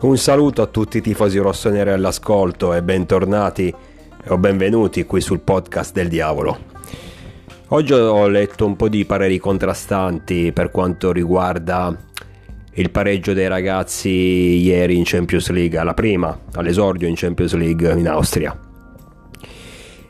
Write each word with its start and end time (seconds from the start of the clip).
Un 0.00 0.16
saluto 0.16 0.62
a 0.62 0.66
tutti 0.66 0.96
i 0.96 1.00
tifosi 1.02 1.36
rossoneri 1.36 1.90
all'ascolto 1.90 2.72
e 2.72 2.82
bentornati 2.82 3.72
o 4.28 4.38
benvenuti 4.38 5.04
qui 5.04 5.20
sul 5.20 5.40
podcast 5.40 5.92
del 5.92 6.08
diavolo. 6.08 6.58
Oggi 7.68 7.92
ho 7.92 8.26
letto 8.26 8.64
un 8.64 8.76
po' 8.76 8.88
di 8.88 9.04
pareri 9.04 9.36
contrastanti 9.36 10.52
per 10.52 10.70
quanto 10.70 11.12
riguarda 11.12 11.94
il 12.72 12.90
pareggio 12.90 13.34
dei 13.34 13.46
ragazzi 13.46 14.08
ieri 14.08 14.96
in 14.96 15.02
Champions 15.04 15.50
League, 15.50 15.76
alla 15.76 15.92
prima, 15.92 16.44
all'esordio 16.54 17.06
in 17.06 17.14
Champions 17.14 17.52
League 17.52 17.92
in 17.92 18.08
Austria. 18.08 18.58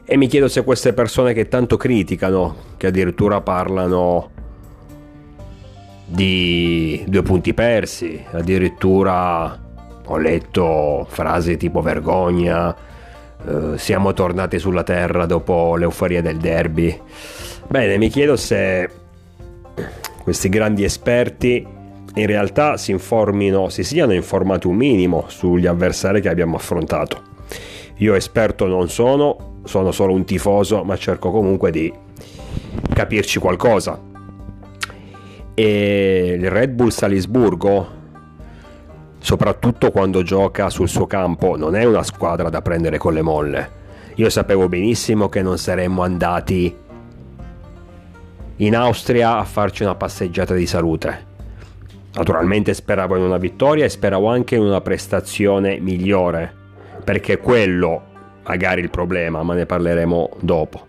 E 0.05 0.17
mi 0.17 0.29
chiedo 0.29 0.47
se 0.47 0.63
queste 0.63 0.93
persone 0.93 1.33
che 1.33 1.49
tanto 1.49 1.77
criticano, 1.77 2.55
che 2.77 2.87
addirittura 2.87 3.41
parlano 3.41 4.31
di 6.07 7.05
due 7.09 7.23
punti 7.23 7.53
persi, 7.55 8.25
addirittura 8.31 9.67
ho 10.13 10.17
letto 10.17 11.07
frasi 11.09 11.57
tipo 11.57 11.81
vergogna, 11.81 12.75
eh, 13.47 13.79
siamo 13.79 14.13
tornati 14.13 14.59
sulla 14.59 14.83
terra 14.83 15.25
dopo 15.25 15.77
l'euforia 15.77 16.21
del 16.21 16.39
derby. 16.39 17.01
Bene, 17.69 17.97
mi 17.97 18.09
chiedo 18.09 18.35
se 18.37 18.91
questi 20.25 20.49
grandi 20.49 20.83
esperti 20.83 21.65
in 22.15 22.27
realtà 22.27 22.77
si 22.77 22.91
informino, 22.91 23.69
si 23.69 23.85
siano 23.85 24.13
informati 24.13 24.67
un 24.67 24.75
minimo 24.75 25.27
sugli 25.29 25.67
avversari 25.67 26.21
che 26.21 26.29
abbiamo 26.29 26.57
affrontato. 26.57 27.23
Io 27.99 28.15
esperto 28.15 28.67
non 28.67 28.89
sono, 28.89 29.61
sono 29.63 29.93
solo 29.93 30.13
un 30.13 30.25
tifoso, 30.25 30.83
ma 30.83 30.97
cerco 30.97 31.31
comunque 31.31 31.71
di 31.71 31.93
capirci 32.93 33.39
qualcosa. 33.39 34.01
E 35.55 36.37
il 36.37 36.51
Red 36.51 36.71
Bull 36.73 36.89
Salisburgo 36.89 37.99
soprattutto 39.21 39.91
quando 39.91 40.23
gioca 40.23 40.71
sul 40.71 40.89
suo 40.89 41.07
campo, 41.07 41.57
non 41.57 41.77
è 41.77 41.85
una 41.85 42.03
squadra 42.03 42.49
da 42.49 42.63
prendere 42.63 42.99
con 42.99 43.13
le 43.13 43.23
molle. 43.23 43.79
Io 44.17 44.29
sapevo 44.29 44.69
benissimo 44.69 45.29
che 45.29 45.43
non 45.43 45.57
saremmo 45.57 46.03
andati 46.03 46.77
in 48.57 48.77
Austria 48.77 49.39
a 49.39 49.45
farci 49.45 49.83
una 49.83 49.95
passeggiata 49.95 50.55
di 50.55 50.67
salute. 50.67 51.29
Naturalmente 52.13 52.75
speravo 52.75 53.17
in 53.17 53.23
una 53.23 53.39
vittoria 53.39 53.85
e 53.85 53.89
speravo 53.89 54.29
anche 54.29 54.57
in 54.57 54.63
una 54.63 54.81
prestazione 54.81 55.79
migliore, 55.79 56.53
perché 57.05 57.39
quello 57.39 58.03
magari 58.45 58.81
il 58.81 58.91
problema, 58.91 59.43
ma 59.43 59.55
ne 59.55 59.65
parleremo 59.65 60.31
dopo. 60.41 60.87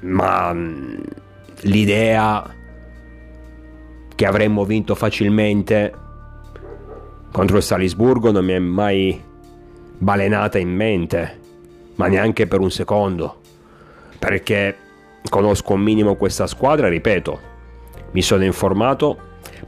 Ma 0.00 0.52
mm, 0.52 0.94
l'idea 1.62 2.42
che 4.14 4.26
avremmo 4.26 4.64
vinto 4.64 4.94
facilmente 4.94 5.92
contro 7.34 7.56
il 7.56 7.64
Salisburgo 7.64 8.30
non 8.30 8.44
mi 8.44 8.52
è 8.52 8.58
mai 8.60 9.20
balenata 9.98 10.58
in 10.58 10.70
mente, 10.70 11.40
ma 11.96 12.06
neanche 12.06 12.46
per 12.46 12.60
un 12.60 12.70
secondo, 12.70 13.40
perché 14.20 14.76
conosco 15.28 15.72
un 15.72 15.80
minimo 15.80 16.14
questa 16.14 16.46
squadra, 16.46 16.88
ripeto, 16.88 17.40
mi 18.12 18.22
sono 18.22 18.44
informato, 18.44 19.18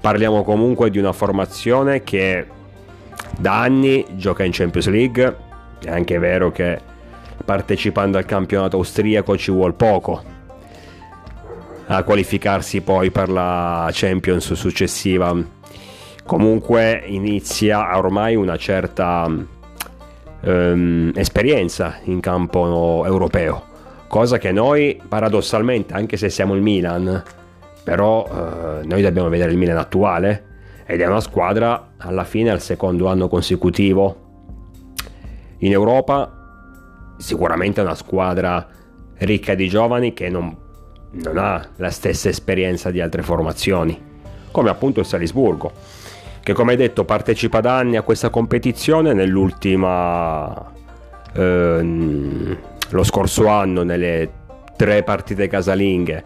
parliamo 0.01 0.45
comunque 0.45 0.91
di 0.91 0.99
una 0.99 1.13
formazione 1.13 2.05
che 2.05 2.47
da 3.37 3.63
anni 3.63 4.05
gioca 4.13 4.45
in 4.45 4.53
Champions 4.53 4.89
League, 4.89 5.37
è 5.85 5.91
anche 5.91 6.19
vero 6.19 6.53
che 6.53 6.79
partecipando 7.45 8.17
al 8.17 8.27
campionato 8.27 8.77
austriaco 8.77 9.37
ci 9.37 9.51
vuole 9.51 9.73
poco, 9.73 10.23
a 11.87 12.03
qualificarsi 12.03 12.81
poi 12.81 13.11
per 13.11 13.29
la 13.29 13.89
Champions 13.93 14.53
successiva. 14.55 15.35
Comunque 16.25 17.03
inizia 17.07 17.97
ormai 17.97 18.35
una 18.35 18.57
certa 18.57 19.27
um, 20.41 21.13
esperienza 21.15 21.99
in 22.05 22.21
campo 22.21 23.05
europeo, 23.07 23.63
cosa 24.09 24.39
che 24.39 24.51
noi 24.51 25.01
paradossalmente, 25.07 25.95
anche 25.95 26.17
se 26.17 26.29
siamo 26.29 26.55
il 26.55 26.63
Milan, 26.63 27.23
però 27.85 28.25
uh, 28.25 28.87
noi 28.87 29.03
dobbiamo 29.03 29.29
vedere 29.29 29.53
il 29.53 29.59
Milan 29.59 29.79
attuale 29.79 30.45
ed 30.85 31.01
è 31.01 31.07
una 31.07 31.21
squadra 31.21 31.93
alla 31.99 32.25
fine 32.25 32.51
al 32.51 32.61
secondo 32.61 33.07
anno 33.07 33.29
consecutivo 33.29 34.25
in 35.59 35.71
Europa, 35.71 37.15
sicuramente 37.19 37.81
una 37.81 37.95
squadra 37.95 38.67
ricca 39.19 39.55
di 39.55 39.69
giovani 39.69 40.13
che 40.13 40.29
non 40.29 40.65
non 41.23 41.39
ha 41.39 41.67
la 41.77 41.91
stessa 41.91 42.29
esperienza 42.29 42.91
di 42.91 43.01
altre 43.01 43.23
formazioni, 43.23 43.99
come 44.51 44.71
appunto 44.71 45.01
il 45.01 45.07
Salisburgo, 45.07 45.73
che 46.43 46.53
come 46.53 46.77
detto 46.77 47.05
partecipa 47.05 47.61
da 47.61 47.77
anni 47.77 47.97
a 47.97 48.03
questa 48.03 48.31
competizione 48.31 49.13
nell'ultima... 49.13 50.73
Ehm, 51.35 52.59
lo 52.91 53.03
scorso 53.03 53.49
anno 53.49 53.83
nelle 53.83 54.31
tre 54.77 55.03
partite 55.03 55.49
casalinghe. 55.49 56.25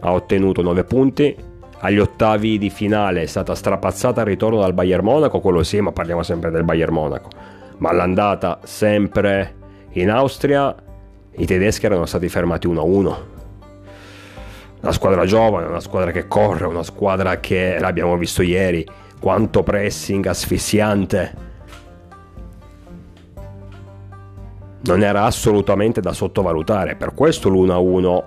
Ha 0.00 0.12
ottenuto 0.12 0.62
9 0.62 0.84
punti, 0.84 1.36
agli 1.80 1.98
ottavi 1.98 2.58
di 2.58 2.70
finale 2.70 3.22
è 3.22 3.26
stata 3.26 3.54
strapazzata 3.54 4.20
al 4.20 4.26
ritorno 4.26 4.60
dal 4.60 4.74
Bayern 4.74 5.04
Monaco, 5.04 5.40
quello 5.40 5.62
sì, 5.62 5.80
ma 5.80 5.90
parliamo 5.92 6.22
sempre 6.22 6.50
del 6.50 6.64
Bayern 6.64 6.92
Monaco. 6.92 7.30
Ma 7.78 7.90
all'andata 7.90 8.60
sempre 8.62 9.54
in 9.92 10.10
Austria 10.10 10.74
i 11.32 11.46
tedeschi 11.46 11.86
erano 11.86 12.06
stati 12.06 12.28
fermati 12.28 12.68
1-1 12.68 13.36
una 14.80 14.92
squadra 14.92 15.24
giovane, 15.24 15.66
una 15.66 15.80
squadra 15.80 16.10
che 16.10 16.28
corre, 16.28 16.66
una 16.66 16.82
squadra 16.82 17.40
che 17.40 17.78
l'abbiamo 17.80 18.16
visto 18.16 18.42
ieri, 18.42 18.86
quanto 19.20 19.62
pressing 19.62 20.24
asfissiante. 20.26 21.46
Non 24.80 25.02
era 25.02 25.24
assolutamente 25.24 26.00
da 26.00 26.12
sottovalutare, 26.12 26.94
per 26.94 27.12
questo 27.14 27.48
l'1-1 27.48 28.24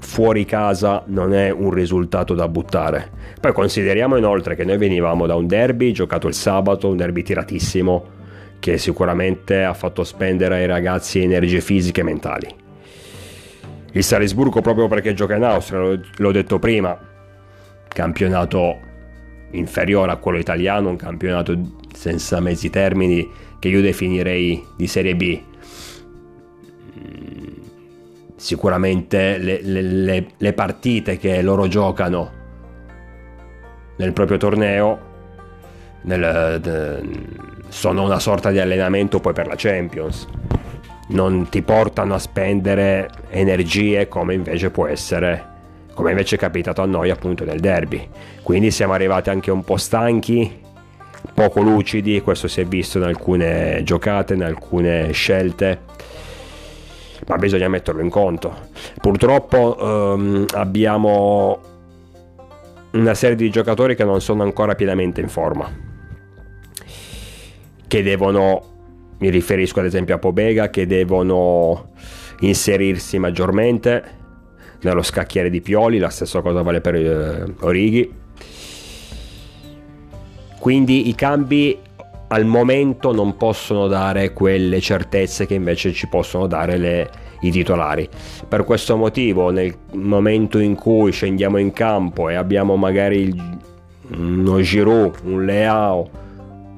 fuori 0.00 0.44
casa 0.44 1.02
non 1.06 1.32
è 1.32 1.50
un 1.50 1.70
risultato 1.70 2.34
da 2.34 2.48
buttare. 2.48 3.10
Poi 3.40 3.52
consideriamo 3.52 4.16
inoltre 4.16 4.56
che 4.56 4.64
noi 4.64 4.76
venivamo 4.76 5.26
da 5.26 5.36
un 5.36 5.46
derby 5.46 5.92
giocato 5.92 6.26
il 6.26 6.34
sabato, 6.34 6.88
un 6.88 6.96
derby 6.96 7.22
tiratissimo, 7.22 8.12
che 8.58 8.76
sicuramente 8.78 9.62
ha 9.62 9.74
fatto 9.74 10.02
spendere 10.04 10.56
ai 10.56 10.66
ragazzi 10.66 11.22
energie 11.22 11.60
fisiche 11.60 12.00
e 12.00 12.04
mentali 12.04 12.62
il 13.94 14.02
Salisburgo 14.02 14.60
proprio 14.60 14.88
perché 14.88 15.14
gioca 15.14 15.36
in 15.36 15.44
Austria, 15.44 15.98
l'ho 16.16 16.32
detto 16.32 16.58
prima, 16.58 16.98
campionato 17.86 18.78
inferiore 19.52 20.10
a 20.10 20.16
quello 20.16 20.38
italiano, 20.38 20.88
un 20.88 20.96
campionato 20.96 21.56
senza 21.94 22.40
mezzi 22.40 22.70
termini 22.70 23.30
che 23.60 23.68
io 23.68 23.80
definirei 23.80 24.64
di 24.76 24.86
Serie 24.88 25.14
B. 25.14 25.40
Mm, 26.98 27.62
sicuramente 28.34 29.38
le, 29.38 29.62
le, 29.62 30.26
le 30.36 30.52
partite 30.52 31.16
che 31.16 31.40
loro 31.40 31.68
giocano 31.68 32.42
nel 33.96 34.12
proprio 34.12 34.38
torneo 34.38 35.12
nel, 36.02 37.00
sono 37.68 38.02
una 38.02 38.18
sorta 38.18 38.50
di 38.50 38.58
allenamento 38.58 39.20
poi 39.20 39.32
per 39.32 39.46
la 39.46 39.54
Champions 39.56 40.26
non 41.08 41.48
ti 41.48 41.62
portano 41.62 42.14
a 42.14 42.18
spendere 42.18 43.10
energie 43.30 44.08
come 44.08 44.34
invece 44.34 44.70
può 44.70 44.86
essere 44.86 45.52
come 45.94 46.10
invece 46.10 46.36
è 46.36 46.38
capitato 46.38 46.82
a 46.82 46.86
noi 46.86 47.10
appunto 47.10 47.44
nel 47.44 47.60
derby. 47.60 48.08
Quindi 48.42 48.72
siamo 48.72 48.94
arrivati 48.94 49.30
anche 49.30 49.52
un 49.52 49.62
po' 49.62 49.76
stanchi 49.76 50.62
poco 51.32 51.62
lucidi 51.62 52.20
questo 52.20 52.48
si 52.48 52.60
è 52.60 52.64
visto 52.66 52.98
in 52.98 53.04
alcune 53.04 53.82
giocate 53.82 54.34
in 54.34 54.42
alcune 54.42 55.10
scelte 55.12 55.80
ma 57.26 57.36
bisogna 57.36 57.68
metterlo 57.68 58.02
in 58.02 58.10
conto. 58.10 58.68
Purtroppo 59.00 60.14
ehm, 60.14 60.46
abbiamo 60.52 61.60
una 62.90 63.14
serie 63.14 63.36
di 63.36 63.50
giocatori 63.50 63.94
che 63.94 64.04
non 64.04 64.20
sono 64.20 64.42
ancora 64.42 64.74
pienamente 64.74 65.20
in 65.20 65.28
forma 65.28 65.70
che 67.86 68.02
devono 68.02 68.73
mi 69.18 69.30
riferisco 69.30 69.80
ad 69.80 69.86
esempio 69.86 70.14
a 70.14 70.18
Pobega 70.18 70.70
che 70.70 70.86
devono 70.86 71.92
inserirsi 72.40 73.18
maggiormente 73.18 74.22
nello 74.82 75.02
scacchiere 75.02 75.50
di 75.50 75.60
Pioli, 75.60 75.98
la 75.98 76.10
stessa 76.10 76.40
cosa 76.40 76.62
vale 76.62 76.80
per 76.80 76.94
eh, 76.94 77.44
Orighi. 77.60 78.12
Quindi 80.58 81.08
i 81.08 81.14
cambi 81.14 81.78
al 82.28 82.44
momento 82.44 83.12
non 83.12 83.36
possono 83.36 83.86
dare 83.86 84.32
quelle 84.32 84.80
certezze 84.80 85.46
che 85.46 85.54
invece 85.54 85.92
ci 85.92 86.08
possono 86.08 86.46
dare 86.46 86.76
le, 86.76 87.10
i 87.40 87.50
titolari. 87.50 88.08
Per 88.48 88.64
questo 88.64 88.96
motivo, 88.96 89.50
nel 89.50 89.74
momento 89.92 90.58
in 90.58 90.74
cui 90.74 91.12
scendiamo 91.12 91.58
in 91.58 91.72
campo 91.72 92.28
e 92.28 92.34
abbiamo 92.34 92.76
magari 92.76 93.32
uno 94.16 94.60
Giroud, 94.60 95.16
un 95.24 95.44
Leao, 95.44 96.10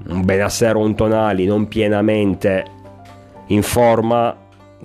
un 0.09 0.25
Benasser 0.25 0.77
o 0.77 0.81
un 0.81 0.95
Tonali 0.95 1.47
non 1.47 1.69
pienamente 1.69 2.65
in 3.49 3.63
forma 3.63 4.37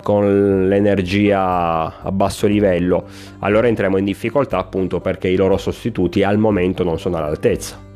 con 0.02 0.68
l'energia 0.68 2.00
a 2.02 2.10
basso 2.12 2.46
livello, 2.46 3.04
allora 3.40 3.68
entriamo 3.68 3.98
in 3.98 4.04
difficoltà 4.04 4.58
appunto 4.58 5.00
perché 5.00 5.28
i 5.28 5.36
loro 5.36 5.56
sostituti 5.56 6.22
al 6.22 6.38
momento 6.38 6.82
non 6.82 6.98
sono 6.98 7.16
all'altezza. 7.16 7.90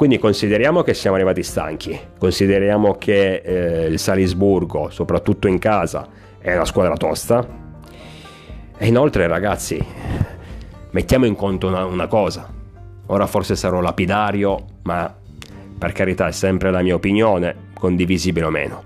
quindi 0.00 0.18
consideriamo 0.18 0.80
che 0.82 0.94
siamo 0.94 1.16
arrivati 1.16 1.42
stanchi, 1.42 2.00
consideriamo 2.18 2.94
che 2.94 3.42
eh, 3.44 3.84
il 3.84 3.98
Salisburgo, 3.98 4.88
soprattutto 4.88 5.46
in 5.46 5.58
casa, 5.58 6.08
è 6.38 6.54
una 6.54 6.64
squadra 6.64 6.96
tosta. 6.96 7.46
E 8.78 8.86
inoltre, 8.86 9.26
ragazzi, 9.26 9.78
mettiamo 10.92 11.26
in 11.26 11.34
conto 11.34 11.66
una, 11.68 11.84
una 11.84 12.06
cosa. 12.06 12.59
Ora 13.12 13.26
forse 13.26 13.56
sarò 13.56 13.80
lapidario, 13.80 14.64
ma 14.84 15.12
per 15.78 15.92
carità 15.92 16.28
è 16.28 16.32
sempre 16.32 16.70
la 16.70 16.80
mia 16.80 16.94
opinione, 16.94 17.70
condivisibile 17.74 18.46
o 18.46 18.50
meno. 18.50 18.84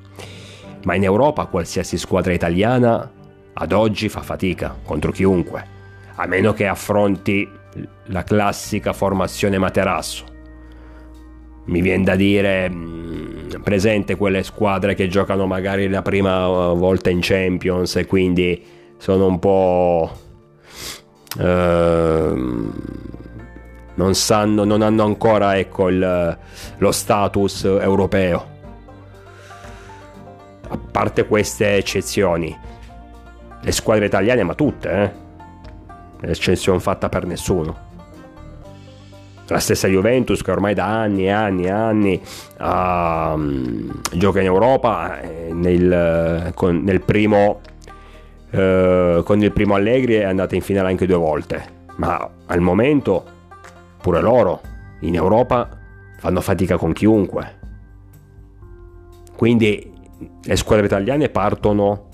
Ma 0.85 0.95
in 0.95 1.05
Europa 1.05 1.45
qualsiasi 1.45 1.99
squadra 1.99 2.33
italiana 2.33 3.11
ad 3.53 3.73
oggi 3.73 4.09
fa 4.09 4.23
fatica 4.23 4.75
contro 4.83 5.13
chiunque, 5.13 5.67
a 6.15 6.27
meno 6.27 6.55
che 6.55 6.67
affronti 6.67 7.47
la 8.07 8.25
classica 8.25 8.95
formazione 8.95 9.59
materasso. 9.59 10.25
Mi 11.67 11.83
viene 11.83 12.05
da 12.05 12.17
dire 12.17 12.71
mm, 12.71 13.61
presente 13.63 14.17
quelle 14.17 14.43
squadre 14.43 14.95
che 14.95 15.07
giocano 15.07 15.47
magari 15.47 15.87
la 15.89 16.03
prima 16.03 16.47
volta 16.49 17.11
in 17.11 17.19
Champions 17.21 17.97
e 17.97 18.07
quindi 18.07 18.65
sono 18.97 19.27
un 19.27 19.39
po' 19.39 20.11
ehm, 21.39 22.73
non 23.95 24.15
sanno 24.15 24.65
non 24.65 24.83
hanno 24.83 25.05
ancora 25.05 25.57
ecco 25.59 25.89
il, 25.89 26.39
lo 26.79 26.93
status 26.93 27.65
europeo. 27.65 28.53
A 30.69 30.79
parte 30.91 31.27
queste 31.27 31.77
eccezioni. 31.77 32.57
Le 33.61 33.73
squadre 33.73 34.07
italiane 34.07 34.43
ma 34.43 34.55
tutte 34.55 34.91
eh. 34.91 36.31
Eccezione 36.31 36.81
fatta 36.81 37.09
per 37.09 37.27
nessuno. 37.27 37.93
La 39.49 39.59
stessa 39.59 39.89
Juventus 39.89 40.41
che 40.41 40.51
ormai 40.51 40.73
da 40.73 40.87
anni 40.87 41.27
e 41.27 41.31
anni 41.31 41.65
e 41.65 41.71
anni 41.71 42.23
uh, 42.59 44.17
gioca 44.17 44.41
in 44.41 44.47
Europa 44.47 45.21
eh, 45.21 45.51
nel, 45.53 46.51
con, 46.55 46.83
nel 46.83 47.03
primo, 47.03 47.61
uh, 48.53 49.23
con 49.23 49.43
il 49.43 49.53
primo 49.53 49.75
Allegri 49.75 50.15
è 50.15 50.25
andata 50.25 50.55
in 50.55 50.63
finale 50.63 50.89
anche 50.89 51.05
due 51.05 51.19
volte, 51.19 51.63
ma 51.97 52.27
al 52.47 52.61
momento 52.61 53.34
pure 54.05 54.21
loro 54.21 54.61
in 55.01 55.15
Europa 55.15 55.67
fanno 56.19 56.43
fatica 56.43 56.77
con 56.77 56.93
chiunque. 56.93 57.59
Quindi 59.35 59.93
le 60.43 60.57
squadre 60.57 60.85
italiane 60.85 61.31
partono 61.31 62.09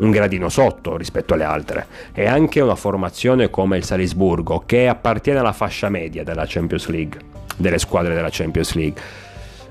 un 0.00 0.10
gradino 0.10 0.50
sotto 0.50 0.98
rispetto 0.98 1.32
alle 1.32 1.44
altre 1.44 1.86
e 2.12 2.26
anche 2.26 2.60
una 2.60 2.74
formazione 2.74 3.48
come 3.48 3.78
il 3.78 3.84
Salisburgo 3.84 4.64
che 4.66 4.86
appartiene 4.86 5.38
alla 5.38 5.54
fascia 5.54 5.88
media 5.88 6.22
della 6.22 6.44
Champions 6.46 6.88
League, 6.88 7.20
delle 7.56 7.78
squadre 7.78 8.14
della 8.14 8.28
Champions 8.30 8.74
League. 8.74 9.00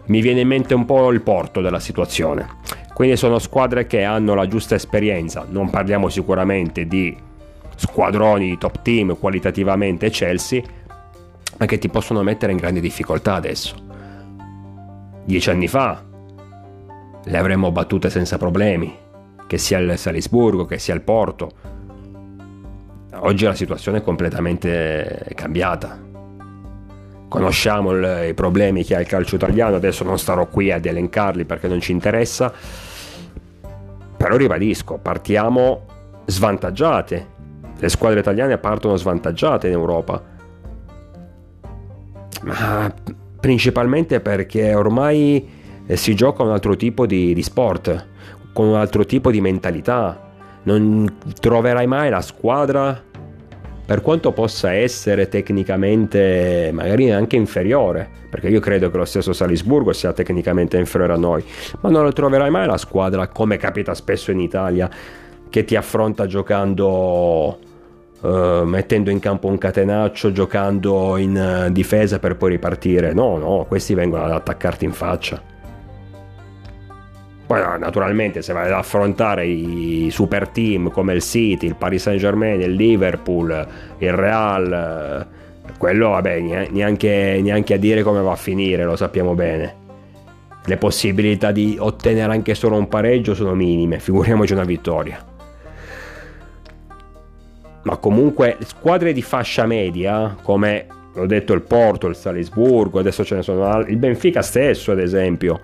Mi 0.05 0.21
viene 0.21 0.41
in 0.41 0.47
mente 0.47 0.73
un 0.73 0.85
po' 0.85 1.11
il 1.11 1.21
porto 1.21 1.61
della 1.61 1.79
situazione. 1.79 2.47
Quindi 2.95 3.15
sono 3.15 3.37
squadre 3.37 3.85
che 3.85 4.03
hanno 4.03 4.33
la 4.33 4.47
giusta 4.47 4.73
esperienza, 4.73 5.45
non 5.47 5.69
parliamo 5.69 6.09
sicuramente 6.09 6.87
di 6.87 7.15
squadroni 7.75 8.57
top 8.57 8.81
team 8.81 9.15
qualitativamente 9.19 10.09
Chelsea, 10.09 10.63
ma 11.57 11.65
che 11.65 11.77
ti 11.77 11.89
possono 11.89 12.23
mettere 12.23 12.51
in 12.51 12.57
grandi 12.57 12.79
difficoltà 12.79 13.35
adesso. 13.35 13.75
Dieci 15.23 15.49
anni 15.49 15.67
fa 15.67 16.03
le 17.23 17.37
avremmo 17.37 17.71
battute 17.71 18.09
senza 18.09 18.37
problemi, 18.37 18.95
che 19.47 19.57
sia 19.57 19.79
il 19.79 19.97
Salisburgo, 19.97 20.65
che 20.65 20.77
sia 20.77 20.93
il 20.93 21.01
Porto. 21.01 21.51
Oggi 23.17 23.45
la 23.45 23.55
situazione 23.55 23.99
è 23.99 24.01
completamente 24.01 25.31
cambiata. 25.33 25.97
Conosciamo 27.27 27.91
il, 27.91 28.27
i 28.29 28.33
problemi 28.33 28.83
che 28.83 28.95
ha 28.95 28.99
il 28.99 29.07
calcio 29.07 29.35
italiano, 29.35 29.75
adesso 29.75 30.03
non 30.03 30.19
starò 30.19 30.45
qui 30.47 30.71
ad 30.71 30.85
elencarli 30.85 31.45
perché 31.45 31.67
non 31.67 31.79
ci 31.79 31.91
interessa, 31.91 32.53
però 34.17 34.35
ribadisco, 34.35 34.97
partiamo 34.97 35.85
svantaggiate. 36.25 37.33
Le 37.77 37.89
squadre 37.89 38.19
italiane 38.19 38.57
partono 38.57 38.95
svantaggiate 38.95 39.67
in 39.67 39.73
Europa. 39.73 40.34
Ma 42.45 42.93
principalmente 43.39 44.19
perché 44.21 44.73
ormai 44.73 45.47
eh, 45.85 45.97
si 45.97 46.15
gioca 46.15 46.43
un 46.43 46.51
altro 46.51 46.75
tipo 46.75 47.05
di, 47.05 47.33
di 47.33 47.43
sport 47.43 48.07
con 48.53 48.67
un 48.67 48.75
altro 48.75 49.05
tipo 49.05 49.31
di 49.31 49.41
mentalità. 49.41 50.31
Non 50.63 51.17
troverai 51.39 51.85
mai 51.85 52.09
la 52.09 52.21
squadra, 52.21 52.99
per 53.85 54.01
quanto 54.01 54.31
possa 54.31 54.73
essere 54.73 55.29
tecnicamente 55.29 56.71
magari 56.73 57.11
anche 57.11 57.35
inferiore, 57.35 58.09
perché 58.29 58.47
io 58.47 58.59
credo 58.59 58.89
che 58.89 58.97
lo 58.97 59.05
stesso 59.05 59.31
Salisburgo 59.31 59.93
sia 59.93 60.11
tecnicamente 60.11 60.77
inferiore 60.77 61.13
a 61.13 61.17
noi, 61.17 61.43
ma 61.81 61.89
non 61.89 62.03
lo 62.03 62.11
troverai 62.11 62.49
mai 62.49 62.65
la 62.65 62.77
squadra, 62.77 63.27
come 63.27 63.57
capita 63.57 63.93
spesso 63.93 64.31
in 64.31 64.39
Italia, 64.39 64.89
che 65.49 65.63
ti 65.63 65.75
affronta 65.75 66.25
giocando... 66.25 67.59
Uh, 68.25 68.63
mettendo 68.63 69.11
in 69.11 69.19
campo 69.19 69.47
un 69.47 69.59
catenaccio, 69.59 70.31
giocando 70.31 71.15
in 71.17 71.67
uh, 71.67 71.71
difesa 71.71 72.17
per 72.17 72.35
poi 72.37 72.51
ripartire. 72.51 73.13
No, 73.13 73.37
no, 73.37 73.65
questi 73.67 73.93
vengono 73.93 74.23
ad 74.23 74.31
attaccarti 74.31 74.83
in 74.83 74.93
faccia. 74.93 75.39
Poi 77.45 77.61
naturalmente 77.77 78.41
se 78.41 78.51
vai 78.51 78.65
ad 78.65 78.71
affrontare 78.71 79.45
i 79.45 80.07
super 80.09 80.47
team 80.47 80.89
come 80.89 81.13
il 81.13 81.21
City, 81.21 81.67
il 81.67 81.75
Paris 81.75 82.01
Saint 82.01 82.19
Germain, 82.19 82.59
il 82.59 82.73
Liverpool, 82.73 83.67
il 83.99 84.13
Real, 84.13 85.27
quello 85.77 86.09
vabbè 86.09 86.39
neanche, 86.71 87.39
neanche 87.43 87.73
a 87.75 87.77
dire 87.77 88.01
come 88.01 88.21
va 88.21 88.31
a 88.31 88.35
finire, 88.35 88.85
lo 88.85 88.95
sappiamo 88.95 89.35
bene. 89.35 89.75
Le 90.65 90.77
possibilità 90.77 91.51
di 91.51 91.77
ottenere 91.79 92.33
anche 92.33 92.55
solo 92.55 92.75
un 92.75 92.87
pareggio 92.87 93.35
sono 93.35 93.53
minime, 93.53 93.99
figuriamoci 93.99 94.53
una 94.53 94.63
vittoria. 94.63 95.33
Ma 97.85 97.97
comunque 97.97 98.57
squadre 98.61 99.13
di 99.13 99.21
fascia 99.21 99.65
media, 99.67 100.35
come 100.41 100.87
l'ho 101.13 101.27
detto 101.27 101.53
il 101.53 101.61
Porto, 101.61 102.07
il 102.07 102.15
Salisburgo, 102.15 102.99
adesso 102.99 103.23
ce 103.23 103.35
ne 103.35 103.41
sono 103.43 103.79
il 103.81 103.97
Benfica 103.97 104.41
stesso 104.41 104.91
ad 104.91 104.99
esempio, 104.99 105.61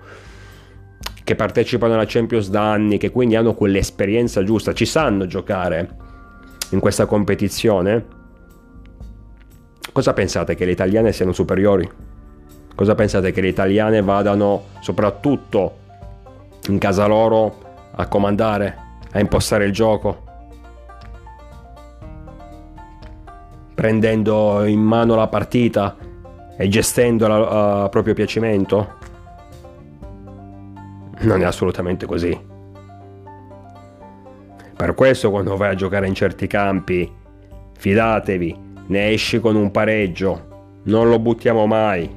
che 1.24 1.34
partecipano 1.34 1.94
alla 1.94 2.04
Champions 2.06 2.48
da 2.48 2.70
anni, 2.70 2.96
che 2.96 3.10
quindi 3.10 3.34
hanno 3.34 3.54
quell'esperienza 3.54 4.44
giusta, 4.44 4.72
ci 4.72 4.86
sanno 4.86 5.26
giocare 5.26 5.96
in 6.70 6.78
questa 6.78 7.06
competizione, 7.06 8.04
cosa 9.92 10.12
pensate 10.12 10.54
che 10.54 10.64
le 10.64 10.70
italiane 10.70 11.12
siano 11.12 11.32
superiori? 11.32 11.90
Cosa 12.74 12.94
pensate 12.94 13.32
che 13.32 13.40
le 13.40 13.48
italiane 13.48 14.00
vadano 14.00 14.66
soprattutto 14.80 15.78
in 16.68 16.78
casa 16.78 17.06
loro 17.06 17.90
a 17.94 18.06
comandare, 18.06 18.76
a 19.10 19.18
impostare 19.18 19.64
il 19.66 19.72
gioco? 19.72 20.30
Prendendo 23.82 24.64
in 24.64 24.78
mano 24.78 25.16
la 25.16 25.26
partita 25.26 25.96
e 26.56 26.68
gestendola 26.68 27.82
a 27.82 27.88
proprio 27.88 28.14
piacimento? 28.14 28.94
Non 31.22 31.42
è 31.42 31.44
assolutamente 31.44 32.06
così. 32.06 32.38
Per 34.76 34.94
questo 34.94 35.30
quando 35.30 35.56
vai 35.56 35.70
a 35.70 35.74
giocare 35.74 36.06
in 36.06 36.14
certi 36.14 36.46
campi, 36.46 37.12
fidatevi, 37.76 38.56
ne 38.86 39.10
esci 39.10 39.40
con 39.40 39.56
un 39.56 39.72
pareggio, 39.72 40.76
non 40.84 41.08
lo 41.08 41.18
buttiamo 41.18 41.66
mai. 41.66 42.08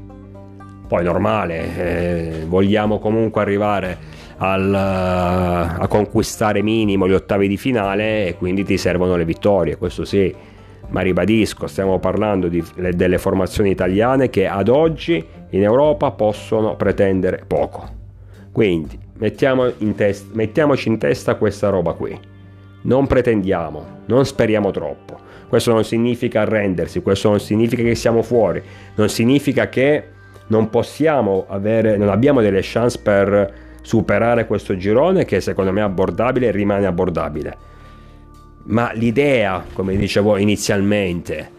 Poi 0.88 1.03
normale, 1.03 2.41
eh, 2.41 2.45
vogliamo 2.45 3.00
comunque 3.00 3.41
arrivare 3.41 3.98
al, 4.38 4.72
a 4.72 5.88
conquistare 5.89 6.62
minimo 6.62 7.07
gli 7.07 7.13
ottavi 7.13 7.48
di 7.48 7.57
finale 7.57 8.27
e 8.27 8.36
quindi 8.36 8.63
ti 8.63 8.77
servono 8.77 9.15
le 9.15 9.25
vittorie, 9.25 9.77
questo 9.77 10.05
sì. 10.05 10.53
Ma 10.89 11.01
ribadisco, 11.01 11.68
stiamo 11.68 12.00
parlando 12.00 12.48
di, 12.48 12.63
delle 12.94 13.18
formazioni 13.18 13.72
italiane 13.72 14.30
che 14.30 14.48
ad 14.48 14.70
oggi 14.70 15.24
in 15.50 15.63
Europa 15.63 16.12
possono 16.12 16.75
pretendere 16.75 17.44
poco. 17.46 17.88
Quindi 18.51 18.98
mettiamo 19.18 19.72
in 19.80 19.96
test- 19.96 20.34
mettiamoci 20.34 20.88
in 20.88 20.98
testa 20.98 21.36
questa 21.36 21.70
roba 21.70 21.94
qui. 21.94 22.18
Non 22.84 23.08
pretendiamo, 23.08 24.01
non 24.06 24.25
speriamo 24.25 24.72
troppo. 24.72 25.18
Questo 25.48 25.74
non 25.74 25.84
significa 25.84 26.42
arrendersi, 26.42 27.01
questo 27.01 27.30
non 27.30 27.39
significa 27.39 27.84
che 27.84 27.96
siamo 27.96 28.22
fuori, 28.22 28.62
non 28.96 29.10
significa 29.10 29.70
che 29.70 30.08
non 30.48 30.70
possiamo 30.70 31.46
avere, 31.48 31.98
non 31.98 32.10
abbiamo 32.10 32.42
delle 32.42 32.60
chance 32.62 33.00
per 33.01 33.54
superare 33.82 34.48
questo 34.48 34.75
girone 34.75 35.25
che 35.25 35.42
secondo 35.42 35.72
me 35.72 35.82
è 35.82 35.84
abbordabile 35.84 36.48
e 36.48 36.51
rimane 36.51 36.86
abbordabile. 36.86 37.74
Ma 38.65 38.91
l'idea, 38.93 39.63
come 39.74 39.95
dicevo 39.95 40.38
inizialmente, 40.38 41.51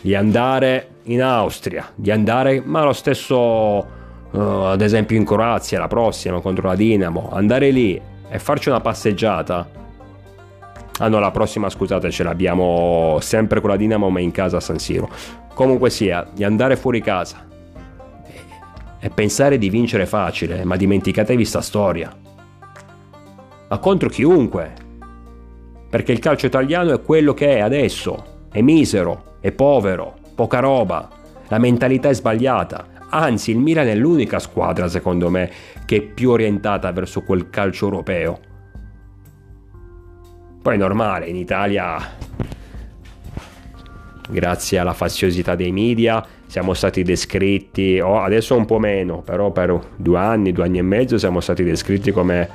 di 0.00 0.14
andare 0.14 0.88
in 1.04 1.22
Austria, 1.22 1.90
di 1.94 2.10
andare, 2.10 2.62
ma 2.64 2.82
lo 2.82 2.92
stesso 2.92 3.86
uh, 4.30 4.38
ad 4.38 4.80
esempio 4.80 5.16
in 5.16 5.24
Croazia 5.24 5.78
la 5.78 5.88
prossima 5.88 6.40
contro 6.40 6.68
la 6.68 6.74
Dinamo, 6.74 7.30
andare 7.32 7.70
lì 7.70 8.00
e 8.28 8.38
farci 8.38 8.68
una 8.68 8.80
passeggiata. 8.80 9.68
Ah 10.98 11.08
no, 11.08 11.18
la 11.18 11.30
prossima 11.30 11.68
scusate 11.68 12.10
ce 12.10 12.22
l'abbiamo 12.22 13.18
sempre 13.20 13.60
con 13.60 13.70
la 13.70 13.76
Dinamo 13.76 14.08
ma 14.08 14.20
in 14.20 14.30
casa 14.30 14.56
a 14.56 14.60
San 14.60 14.78
Siro. 14.78 15.10
Comunque 15.52 15.90
sia, 15.90 16.26
di 16.32 16.44
andare 16.44 16.76
fuori 16.76 17.00
casa 17.00 17.44
e 18.98 19.10
pensare 19.10 19.58
di 19.58 19.68
vincere 19.68 20.06
facile, 20.06 20.64
ma 20.64 20.76
dimenticatevi 20.76 21.44
sta 21.44 21.60
storia. 21.60 22.14
Ma 23.68 23.78
contro 23.78 24.08
chiunque. 24.08 24.84
Perché 25.88 26.12
il 26.12 26.18
calcio 26.18 26.46
italiano 26.46 26.92
è 26.92 27.02
quello 27.02 27.34
che 27.34 27.56
è 27.56 27.60
adesso. 27.60 28.46
È 28.50 28.60
misero, 28.60 29.36
è 29.40 29.52
povero, 29.52 30.16
poca 30.34 30.58
roba. 30.58 31.08
La 31.48 31.58
mentalità 31.58 32.08
è 32.08 32.14
sbagliata. 32.14 32.88
Anzi, 33.08 33.52
il 33.52 33.58
Milan 33.58 33.86
è 33.86 33.94
l'unica 33.94 34.38
squadra, 34.38 34.88
secondo 34.88 35.30
me, 35.30 35.50
che 35.84 35.96
è 35.96 36.00
più 36.02 36.30
orientata 36.30 36.90
verso 36.90 37.22
quel 37.22 37.50
calcio 37.50 37.84
europeo. 37.84 38.40
Poi 40.60 40.74
è 40.74 40.78
normale, 40.78 41.26
in 41.26 41.36
Italia, 41.36 41.96
grazie 44.28 44.78
alla 44.78 44.92
faziosità 44.92 45.54
dei 45.54 45.70
media, 45.70 46.24
siamo 46.46 46.74
stati 46.74 47.02
descritti, 47.04 48.00
oh, 48.00 48.20
adesso 48.20 48.56
un 48.56 48.64
po' 48.64 48.80
meno, 48.80 49.22
però 49.22 49.52
per 49.52 49.78
due 49.96 50.18
anni, 50.18 50.50
due 50.50 50.64
anni 50.64 50.78
e 50.78 50.82
mezzo 50.82 51.18
siamo 51.18 51.40
stati 51.40 51.62
descritti 51.62 52.10
come 52.10 52.48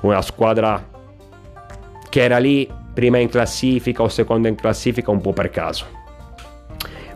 una 0.00 0.22
squadra 0.22 0.82
che 2.10 2.22
era 2.22 2.36
lì 2.36 2.68
prima 2.92 3.16
in 3.16 3.30
classifica 3.30 4.02
o 4.02 4.08
seconda 4.08 4.48
in 4.48 4.56
classifica 4.56 5.10
un 5.10 5.22
po' 5.22 5.32
per 5.32 5.48
caso. 5.48 5.86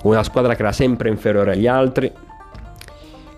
Una 0.05 0.23
squadra 0.23 0.55
che 0.55 0.63
era 0.63 0.73
sempre 0.73 1.11
inferiore 1.11 1.53
agli 1.53 1.67
altri, 1.67 2.11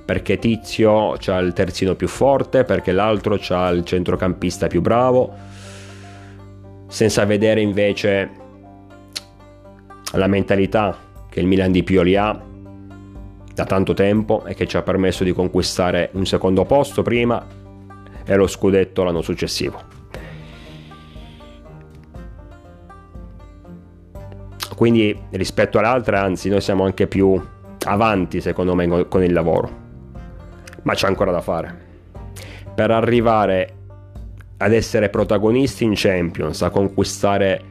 perché 0.04 0.38
Tizio 0.38 1.14
ha 1.14 1.38
il 1.38 1.52
terzino 1.52 1.96
più 1.96 2.06
forte, 2.06 2.62
perché 2.62 2.92
l'altro 2.92 3.38
ha 3.48 3.70
il 3.70 3.84
centrocampista 3.84 4.68
più 4.68 4.80
bravo 4.80 5.54
senza 6.88 7.24
vedere 7.24 7.60
invece 7.60 8.30
la 10.12 10.26
mentalità 10.28 10.96
che 11.28 11.40
il 11.40 11.46
Milan 11.46 11.72
di 11.72 11.82
Pioli 11.82 12.16
ha 12.16 12.40
da 13.52 13.64
tanto 13.64 13.92
tempo 13.94 14.44
e 14.44 14.54
che 14.54 14.66
ci 14.66 14.76
ha 14.76 14.82
permesso 14.82 15.24
di 15.24 15.32
conquistare 15.32 16.10
un 16.12 16.26
secondo 16.26 16.64
posto 16.64 17.02
prima 17.02 17.44
e 18.24 18.34
lo 18.36 18.46
scudetto 18.46 19.02
l'anno 19.02 19.22
successivo. 19.22 19.95
Quindi 24.76 25.18
rispetto 25.30 25.78
all'altra, 25.78 26.20
anzi, 26.20 26.50
noi 26.50 26.60
siamo 26.60 26.84
anche 26.84 27.06
più 27.06 27.42
avanti 27.86 28.40
secondo 28.42 28.74
me 28.74 29.08
con 29.08 29.22
il 29.22 29.32
lavoro. 29.32 29.84
Ma 30.82 30.92
c'è 30.92 31.06
ancora 31.06 31.32
da 31.32 31.40
fare. 31.40 31.84
Per 32.74 32.90
arrivare 32.90 33.74
ad 34.58 34.72
essere 34.72 35.08
protagonisti 35.08 35.84
in 35.84 35.92
Champions, 35.94 36.60
a 36.60 36.68
conquistare 36.68 37.62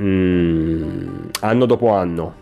mm, 0.00 1.28
anno 1.40 1.66
dopo 1.66 1.88
anno. 1.90 2.40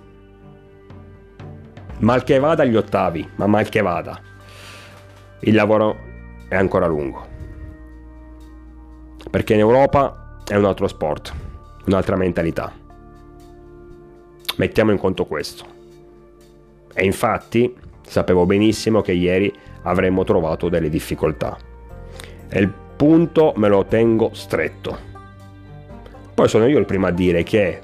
Mal 1.98 2.24
che 2.24 2.38
vada 2.40 2.64
gli 2.64 2.76
ottavi, 2.76 3.28
ma 3.36 3.46
mal 3.46 3.68
che 3.68 3.80
vada. 3.80 4.20
Il 5.40 5.54
lavoro 5.54 5.96
è 6.48 6.56
ancora 6.56 6.86
lungo. 6.86 7.28
Perché 9.30 9.54
in 9.54 9.60
Europa 9.60 10.42
è 10.44 10.56
un 10.56 10.64
altro 10.64 10.88
sport, 10.88 11.32
un'altra 11.86 12.16
mentalità. 12.16 12.72
Mettiamo 14.56 14.90
in 14.90 14.98
conto 14.98 15.24
questo. 15.26 15.64
E 16.92 17.04
infatti 17.04 17.74
sapevo 18.02 18.46
benissimo 18.46 19.00
che 19.00 19.12
ieri 19.12 19.52
avremmo 19.82 20.24
trovato 20.24 20.68
delle 20.68 20.88
difficoltà 20.88 21.56
e 22.48 22.58
il 22.58 22.72
punto 22.96 23.54
me 23.56 23.68
lo 23.68 23.84
tengo 23.86 24.30
stretto. 24.34 25.08
Poi 26.34 26.48
sono 26.48 26.66
io 26.66 26.78
il 26.78 26.84
primo 26.84 27.06
a 27.06 27.10
dire 27.10 27.42
che 27.44 27.80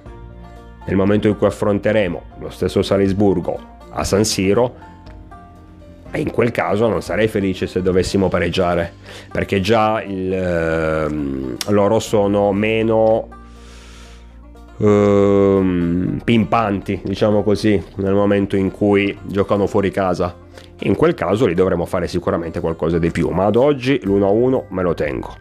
nel 0.84 0.96
momento 0.96 1.28
in 1.28 1.36
cui 1.36 1.46
affronteremo 1.46 2.22
lo 2.40 2.50
stesso 2.50 2.82
Salisburgo 2.82 3.58
a 3.90 4.04
San 4.04 4.24
Siro, 4.24 4.74
in 6.14 6.30
quel 6.30 6.50
caso 6.50 6.88
non 6.88 7.02
sarei 7.02 7.28
felice 7.28 7.66
se 7.66 7.82
dovessimo 7.82 8.28
pareggiare, 8.28 8.92
perché 9.30 9.60
già 9.60 10.02
il, 10.02 10.32
eh, 10.32 11.70
loro 11.70 11.98
sono 11.98 12.52
meno 12.52 13.28
eh, 14.78 16.18
pimpanti, 16.24 17.00
diciamo 17.04 17.42
così, 17.42 17.82
nel 17.96 18.14
momento 18.14 18.56
in 18.56 18.70
cui 18.70 19.16
giocano 19.24 19.66
fuori 19.66 19.90
casa 19.90 20.44
in 20.80 20.94
quel 20.94 21.14
caso 21.14 21.46
lì 21.46 21.54
dovremo 21.54 21.86
fare 21.86 22.06
sicuramente 22.06 22.60
qualcosa 22.60 22.98
di 22.98 23.10
più, 23.10 23.30
ma 23.30 23.46
ad 23.46 23.56
oggi 23.56 23.98
l'1-1 24.02 24.64
me 24.70 24.82
lo 24.82 24.92
tengo. 24.92 25.34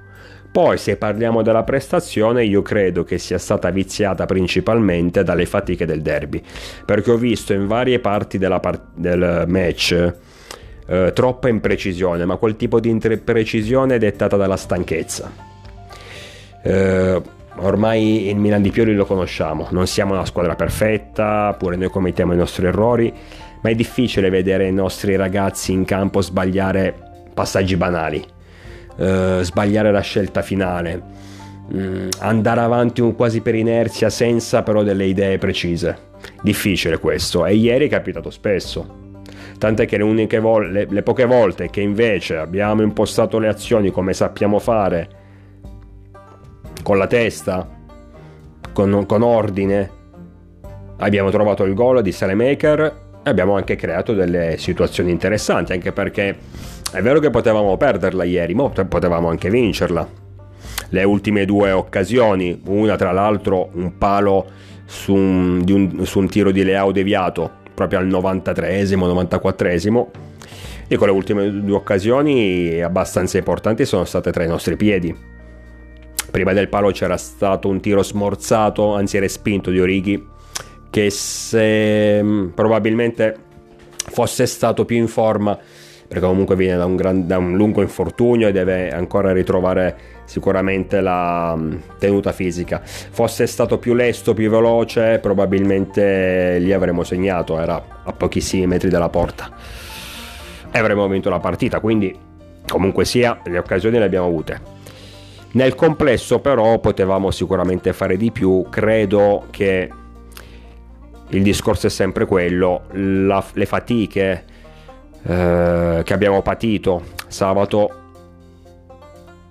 Poi 0.49 0.77
se 0.77 0.95
parliamo 0.95 1.41
della 1.41 1.63
prestazione 1.63 2.45
io 2.45 2.61
credo 2.61 3.03
che 3.03 3.17
sia 3.17 3.37
stata 3.37 3.69
viziata 3.71 4.25
principalmente 4.25 5.21
dalle 5.23 5.45
fatiche 5.45 5.85
del 5.85 6.01
derby, 6.01 6.41
perché 6.85 7.11
ho 7.11 7.17
visto 7.17 7.51
in 7.51 7.67
varie 7.67 7.99
parti 7.99 8.37
part- 8.37 8.93
del 8.93 9.43
match 9.47 10.13
eh, 10.87 11.11
troppa 11.13 11.49
imprecisione, 11.49 12.23
ma 12.23 12.37
quel 12.37 12.55
tipo 12.55 12.79
di 12.79 12.89
imprecisione 12.89 13.97
dettata 13.97 14.37
dalla 14.37 14.55
stanchezza. 14.55 15.29
Eh, 16.63 17.21
ormai 17.57 18.27
il 18.27 18.37
Milan 18.37 18.61
di 18.61 18.71
Pioli 18.71 18.93
lo 18.93 19.05
conosciamo, 19.05 19.67
non 19.71 19.87
siamo 19.87 20.13
una 20.13 20.25
squadra 20.25 20.55
perfetta, 20.55 21.55
pure 21.57 21.75
noi 21.75 21.89
commettiamo 21.89 22.33
i 22.33 22.37
nostri 22.37 22.65
errori, 22.65 23.13
ma 23.61 23.69
è 23.69 23.75
difficile 23.75 24.29
vedere 24.29 24.67
i 24.67 24.73
nostri 24.73 25.15
ragazzi 25.15 25.71
in 25.71 25.85
campo 25.85 26.21
sbagliare 26.21 26.93
passaggi 27.33 27.75
banali, 27.75 28.23
eh, 28.97 29.39
sbagliare 29.41 29.91
la 29.91 30.01
scelta 30.01 30.41
finale, 30.41 31.01
mm, 31.73 32.09
andare 32.19 32.61
avanti 32.61 33.01
quasi 33.15 33.41
per 33.41 33.55
inerzia 33.55 34.09
senza 34.09 34.63
però 34.63 34.83
delle 34.83 35.05
idee 35.05 35.37
precise. 35.37 36.13
Difficile 36.41 36.99
questo 36.99 37.45
e 37.45 37.55
ieri 37.55 37.87
è 37.87 37.89
capitato 37.89 38.29
spesso. 38.29 39.03
Tant'è 39.57 39.85
che 39.85 39.97
le, 39.97 40.39
vol- 40.39 40.71
le, 40.71 40.85
le 40.89 41.01
poche 41.01 41.25
volte 41.25 41.69
che 41.69 41.81
invece 41.81 42.37
abbiamo 42.37 42.81
impostato 42.81 43.39
le 43.39 43.47
azioni 43.47 43.89
come 43.89 44.13
sappiamo 44.13 44.59
fare, 44.59 45.23
con 46.85 46.99
la 46.99 47.07
testa, 47.07 47.67
con, 48.71 49.07
con 49.07 49.23
ordine, 49.23 49.89
abbiamo 50.97 51.31
trovato 51.31 51.63
il 51.63 51.73
gol 51.73 52.03
di 52.03 52.11
Salemaker 52.11 53.03
abbiamo 53.23 53.55
anche 53.55 53.75
creato 53.75 54.13
delle 54.13 54.57
situazioni 54.59 55.09
interessanti, 55.09 55.73
anche 55.73 55.91
perché 55.91 56.37
è 56.91 57.01
vero 57.01 57.17
che 57.17 57.31
potevamo 57.31 57.75
perderla 57.75 58.23
ieri, 58.23 58.53
ma 58.53 58.69
potevamo 58.69 59.29
anche 59.29 59.49
vincerla. 59.49 60.07
Le 60.89 61.03
ultime 61.03 61.45
due 61.45 61.71
occasioni, 61.71 62.61
una 62.67 62.95
tra 62.97 63.11
l'altro 63.11 63.69
un 63.73 63.97
palo 63.97 64.45
su 64.85 65.15
un, 65.15 65.63
un, 65.67 66.05
su 66.05 66.19
un 66.19 66.29
tiro 66.29 66.51
di 66.51 66.63
Leao 66.63 66.91
deviato, 66.91 67.49
proprio 67.73 67.97
al 67.97 68.05
93esimo, 68.05 69.07
94esimo, 69.07 70.07
Dico, 70.87 71.05
le 71.05 71.11
ultime 71.11 71.49
due 71.49 71.77
occasioni 71.77 72.79
abbastanza 72.79 73.39
importanti 73.39 73.85
sono 73.85 74.05
state 74.05 74.31
tra 74.31 74.43
i 74.43 74.47
nostri 74.47 74.75
piedi. 74.75 75.33
Prima 76.35 76.51
del 76.51 76.67
palo 76.67 76.91
c'era 76.91 77.15
stato 77.15 77.69
un 77.69 77.79
tiro 77.79 78.03
smorzato, 78.03 78.93
anzi 78.93 79.19
respinto 79.19 79.71
di 79.71 79.79
Orighi, 79.79 80.27
che 80.89 81.09
se 81.09 82.21
mm, 82.21 82.47
probabilmente 82.49 83.37
fosse 83.95 84.45
stato 84.45 84.83
più 84.83 84.97
in 84.97 85.07
forma 85.07 85.57
perché 86.05 86.25
comunque 86.25 86.57
viene 86.57 86.75
da 86.75 86.83
un, 86.83 86.97
gran, 86.97 87.25
da 87.25 87.37
un, 87.37 87.55
lungo 87.55 87.81
infortunio 87.81 88.49
e 88.49 88.51
deve 88.51 88.89
ancora 88.89 89.31
ritrovare 89.31 89.97
sicuramente 90.25 90.99
la 90.99 91.55
mm, 91.55 91.75
tenuta 91.99 92.33
fisica. 92.33 92.81
Fosse 92.83 93.47
stato 93.47 93.77
più 93.77 93.93
lesto, 93.93 94.33
più 94.33 94.49
veloce, 94.49 95.19
probabilmente 95.19 96.57
gli 96.59 96.73
avremmo 96.73 97.05
segnato, 97.05 97.57
era 97.61 97.81
a 98.03 98.11
pochissimi 98.11 98.67
metri 98.67 98.89
dalla 98.89 99.07
porta 99.07 99.49
e 100.69 100.77
avremmo 100.77 101.07
vinto 101.07 101.29
la 101.29 101.39
partita, 101.39 101.79
quindi 101.79 102.13
comunque 102.67 103.05
sia 103.05 103.39
le 103.45 103.57
occasioni 103.57 103.97
le 103.99 104.03
abbiamo 104.03 104.27
avute. 104.27 104.83
Nel 105.55 105.73
complesso 105.73 106.39
però 106.39 106.79
potevamo 106.79 107.31
sicuramente 107.31 107.93
fare 107.93 108.17
di 108.17 108.29
più, 108.29 108.65
credo 108.69 109.45
che 109.51 109.89
il 111.29 111.43
discorso 111.43 111.87
è 111.87 111.89
sempre 111.89 112.25
quello, 112.25 112.83
la, 112.91 113.41
le 113.53 113.65
fatiche 113.65 114.43
eh, 115.23 116.01
che 116.03 116.13
abbiamo 116.13 116.41
patito 116.41 117.03
sabato 117.27 118.03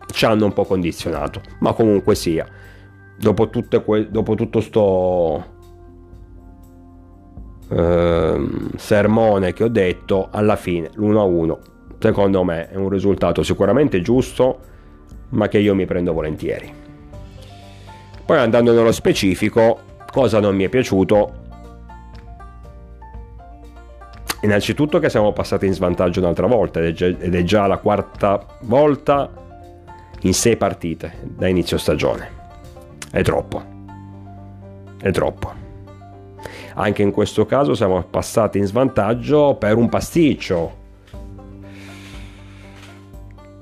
ci 0.08 0.26
hanno 0.26 0.44
un 0.44 0.52
po' 0.52 0.64
condizionato, 0.64 1.40
ma 1.60 1.72
comunque 1.72 2.14
sia, 2.14 2.46
dopo, 3.18 3.50
que- 3.82 4.10
dopo 4.10 4.34
tutto 4.34 4.60
sto 4.60 5.44
eh, 7.70 8.48
sermone 8.76 9.52
che 9.54 9.64
ho 9.64 9.68
detto, 9.68 10.28
alla 10.30 10.56
fine 10.56 10.90
l'1-1 10.94 11.58
secondo 11.98 12.44
me 12.44 12.68
è 12.68 12.76
un 12.76 12.90
risultato 12.90 13.42
sicuramente 13.42 14.02
giusto, 14.02 14.72
ma 15.30 15.48
che 15.48 15.58
io 15.58 15.74
mi 15.74 15.84
prendo 15.86 16.12
volentieri. 16.12 16.72
Poi 18.24 18.38
andando 18.38 18.72
nello 18.72 18.92
specifico, 18.92 19.80
cosa 20.10 20.40
non 20.40 20.54
mi 20.54 20.64
è 20.64 20.68
piaciuto 20.68 21.42
Innanzitutto 24.44 24.98
che 24.98 25.08
siamo 25.08 25.32
passati 25.32 25.64
in 25.64 25.72
svantaggio 25.72 26.20
un'altra 26.20 26.46
volta 26.46 26.78
ed 26.84 27.34
è, 27.34 27.42
già, 27.44 27.66
la 27.66 27.78
quarta 27.78 28.44
volta 28.64 29.30
in 30.20 30.34
sei 30.34 30.58
partite 30.58 31.14
da 31.22 31.48
inizio 31.48 31.78
stagione. 31.78 32.28
È 33.10 33.22
troppo. 33.22 33.62
È 35.00 35.10
troppo. 35.12 35.52
Anche 36.74 37.00
in 37.00 37.10
questo 37.10 37.46
caso 37.46 37.74
siamo 37.74 38.02
passati 38.02 38.58
in 38.58 38.66
svantaggio 38.66 39.56
per 39.58 39.76
un 39.76 39.88
pasticcio. 39.88 40.82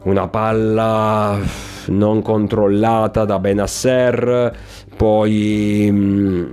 Una 0.04 0.26
palla 0.26 1.38
non 1.86 2.22
controllata 2.22 3.24
da 3.24 3.38
Benasser, 3.38 4.56
poi 4.96 5.88
mm, 5.90 6.44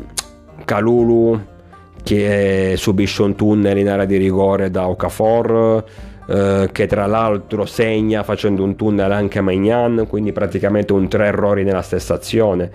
Calulu 0.65 1.39
che 2.03 2.75
subisce 2.77 3.23
un 3.23 3.35
tunnel 3.35 3.77
in 3.77 3.89
area 3.89 4.05
di 4.05 4.17
rigore 4.17 4.69
da 4.69 4.87
Okafor 4.87 5.83
eh, 6.27 6.69
che 6.71 6.87
tra 6.87 7.07
l'altro 7.07 7.65
segna 7.65 8.23
facendo 8.23 8.63
un 8.63 8.75
tunnel 8.75 9.11
anche 9.11 9.39
a 9.39 9.41
Magnan 9.41 10.05
quindi 10.07 10.31
praticamente 10.31 10.93
un 10.93 11.07
tre 11.07 11.27
errori 11.27 11.63
nella 11.63 11.81
stessa 11.81 12.13
azione. 12.13 12.71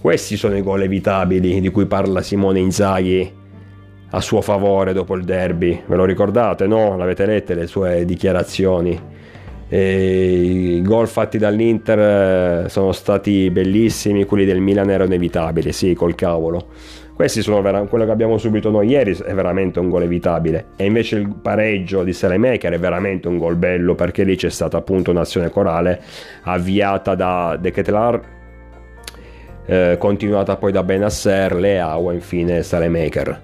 Questi 0.00 0.36
sono 0.36 0.56
i 0.56 0.62
gol 0.62 0.82
evitabili 0.82 1.60
di 1.60 1.70
cui 1.70 1.86
parla 1.86 2.22
Simone 2.22 2.60
Inzaghi 2.60 3.32
a 4.10 4.20
suo 4.20 4.40
favore 4.42 4.92
dopo 4.92 5.16
il 5.16 5.24
derby. 5.24 5.82
Ve 5.86 5.96
lo 5.96 6.04
ricordate 6.04 6.68
no? 6.68 6.96
l'avete 6.96 7.26
lette 7.26 7.54
le 7.54 7.66
sue 7.66 8.04
dichiarazioni 8.04 9.16
e 9.68 10.76
I 10.76 10.82
gol 10.82 11.08
fatti 11.08 11.36
dall'Inter 11.36 12.64
eh, 12.64 12.68
sono 12.68 12.92
stati 12.92 13.50
bellissimi, 13.50 14.24
quelli 14.24 14.46
del 14.46 14.60
Milan 14.60 14.90
erano 14.90 15.10
inevitabili, 15.12 15.72
sì, 15.72 15.94
col 15.94 16.14
cavolo. 16.14 16.66
Questi 17.14 17.42
sono 17.42 17.60
vera- 17.60 17.82
quello 17.82 18.04
che 18.04 18.12
abbiamo 18.12 18.38
subito 18.38 18.70
noi 18.70 18.88
ieri 18.88 19.16
è 19.16 19.34
veramente 19.34 19.80
un 19.80 19.90
gol 19.90 20.04
evitabile. 20.04 20.66
E 20.76 20.84
invece 20.84 21.16
il 21.16 21.34
pareggio 21.42 22.04
di 22.04 22.12
Selemaker 22.12 22.72
è 22.72 22.78
veramente 22.78 23.26
un 23.26 23.38
gol 23.38 23.56
bello 23.56 23.94
perché 23.94 24.22
lì 24.22 24.36
c'è 24.36 24.50
stata 24.50 24.76
appunto 24.76 25.10
un'azione 25.10 25.50
corale 25.50 26.00
avviata 26.42 27.14
da 27.16 27.58
De 27.60 27.72
Ketelaar, 27.72 28.20
eh, 29.66 29.96
continuata 29.98 30.56
poi 30.56 30.70
da 30.70 30.82
Benasser, 30.84 31.56
Leao 31.56 32.10
e 32.10 32.14
infine 32.14 32.62
Selemaker. 32.62 33.40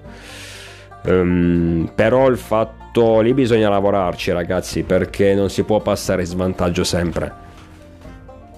Um, 1.05 1.91
però 1.93 2.27
il 2.27 2.37
fatto 2.37 3.19
lì 3.19 3.33
bisogna 3.33 3.69
lavorarci 3.69 4.31
ragazzi 4.31 4.83
perché 4.83 5.35
non 5.35 5.49
si 5.49 5.63
può 5.63 5.79
passare 5.79 6.25
svantaggio 6.25 6.83
sempre 6.83 7.43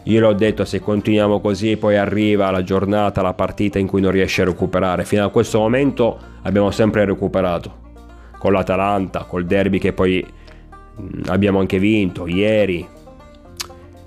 io 0.08 0.22
l'ho 0.22 0.34
detto, 0.34 0.64
se 0.64 0.80
continuiamo 0.80 1.42
così 1.42 1.76
poi 1.76 1.98
arriva 1.98 2.50
la 2.50 2.64
giornata, 2.64 3.22
la 3.22 3.34
partita 3.34 3.78
in 3.78 3.88
cui 3.88 4.00
non 4.00 4.12
riesci 4.12 4.40
a 4.40 4.46
recuperare. 4.46 5.04
Fino 5.04 5.26
a 5.26 5.30
questo 5.30 5.60
momento 5.60 6.18
abbiamo 6.44 6.72
sempre 6.72 7.04
recuperato. 7.04 7.86
Con 8.38 8.54
l'Atalanta, 8.54 9.26
col 9.26 9.46
derby 9.46 9.80
che 9.80 9.92
poi 9.92 10.26
abbiamo 11.26 11.60
anche 11.60 11.78
vinto 11.78 12.26
ieri, 12.26 12.88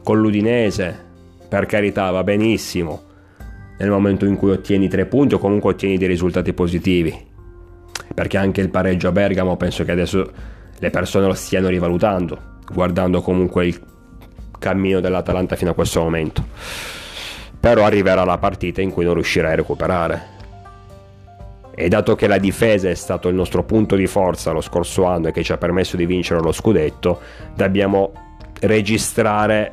con 0.02 0.18
l'Udinese, 0.18 1.09
per 1.47 1.66
carità 1.66 2.11
va 2.11 2.25
benissimo. 2.25 3.02
Nel 3.78 3.90
momento 3.90 4.25
in 4.25 4.37
cui 4.37 4.52
ottieni 4.52 4.88
tre 4.88 5.04
punti 5.04 5.35
o 5.35 5.38
comunque 5.38 5.73
ottieni 5.73 5.99
dei 5.99 6.09
risultati 6.09 6.54
positivi. 6.54 7.28
Perché 8.20 8.36
anche 8.36 8.60
il 8.60 8.68
pareggio 8.68 9.08
a 9.08 9.12
Bergamo 9.12 9.56
penso 9.56 9.82
che 9.82 9.92
adesso 9.92 10.30
le 10.78 10.90
persone 10.90 11.24
lo 11.24 11.32
stiano 11.32 11.68
rivalutando, 11.68 12.58
guardando 12.70 13.22
comunque 13.22 13.64
il 13.64 13.80
cammino 14.58 15.00
dell'Atalanta 15.00 15.56
fino 15.56 15.70
a 15.70 15.74
questo 15.74 16.02
momento. 16.02 16.44
Però 17.58 17.82
arriverà 17.82 18.22
la 18.24 18.36
partita 18.36 18.82
in 18.82 18.92
cui 18.92 19.06
non 19.06 19.14
riuscirai 19.14 19.52
a 19.52 19.56
recuperare. 19.56 20.22
E 21.74 21.88
dato 21.88 22.14
che 22.14 22.26
la 22.26 22.36
difesa 22.36 22.90
è 22.90 22.94
stato 22.94 23.28
il 23.28 23.34
nostro 23.34 23.64
punto 23.64 23.96
di 23.96 24.06
forza 24.06 24.50
lo 24.50 24.60
scorso 24.60 25.06
anno 25.06 25.28
e 25.28 25.32
che 25.32 25.42
ci 25.42 25.52
ha 25.52 25.56
permesso 25.56 25.96
di 25.96 26.04
vincere 26.04 26.42
lo 26.42 26.52
scudetto, 26.52 27.20
dobbiamo 27.54 28.12
registrare 28.60 29.73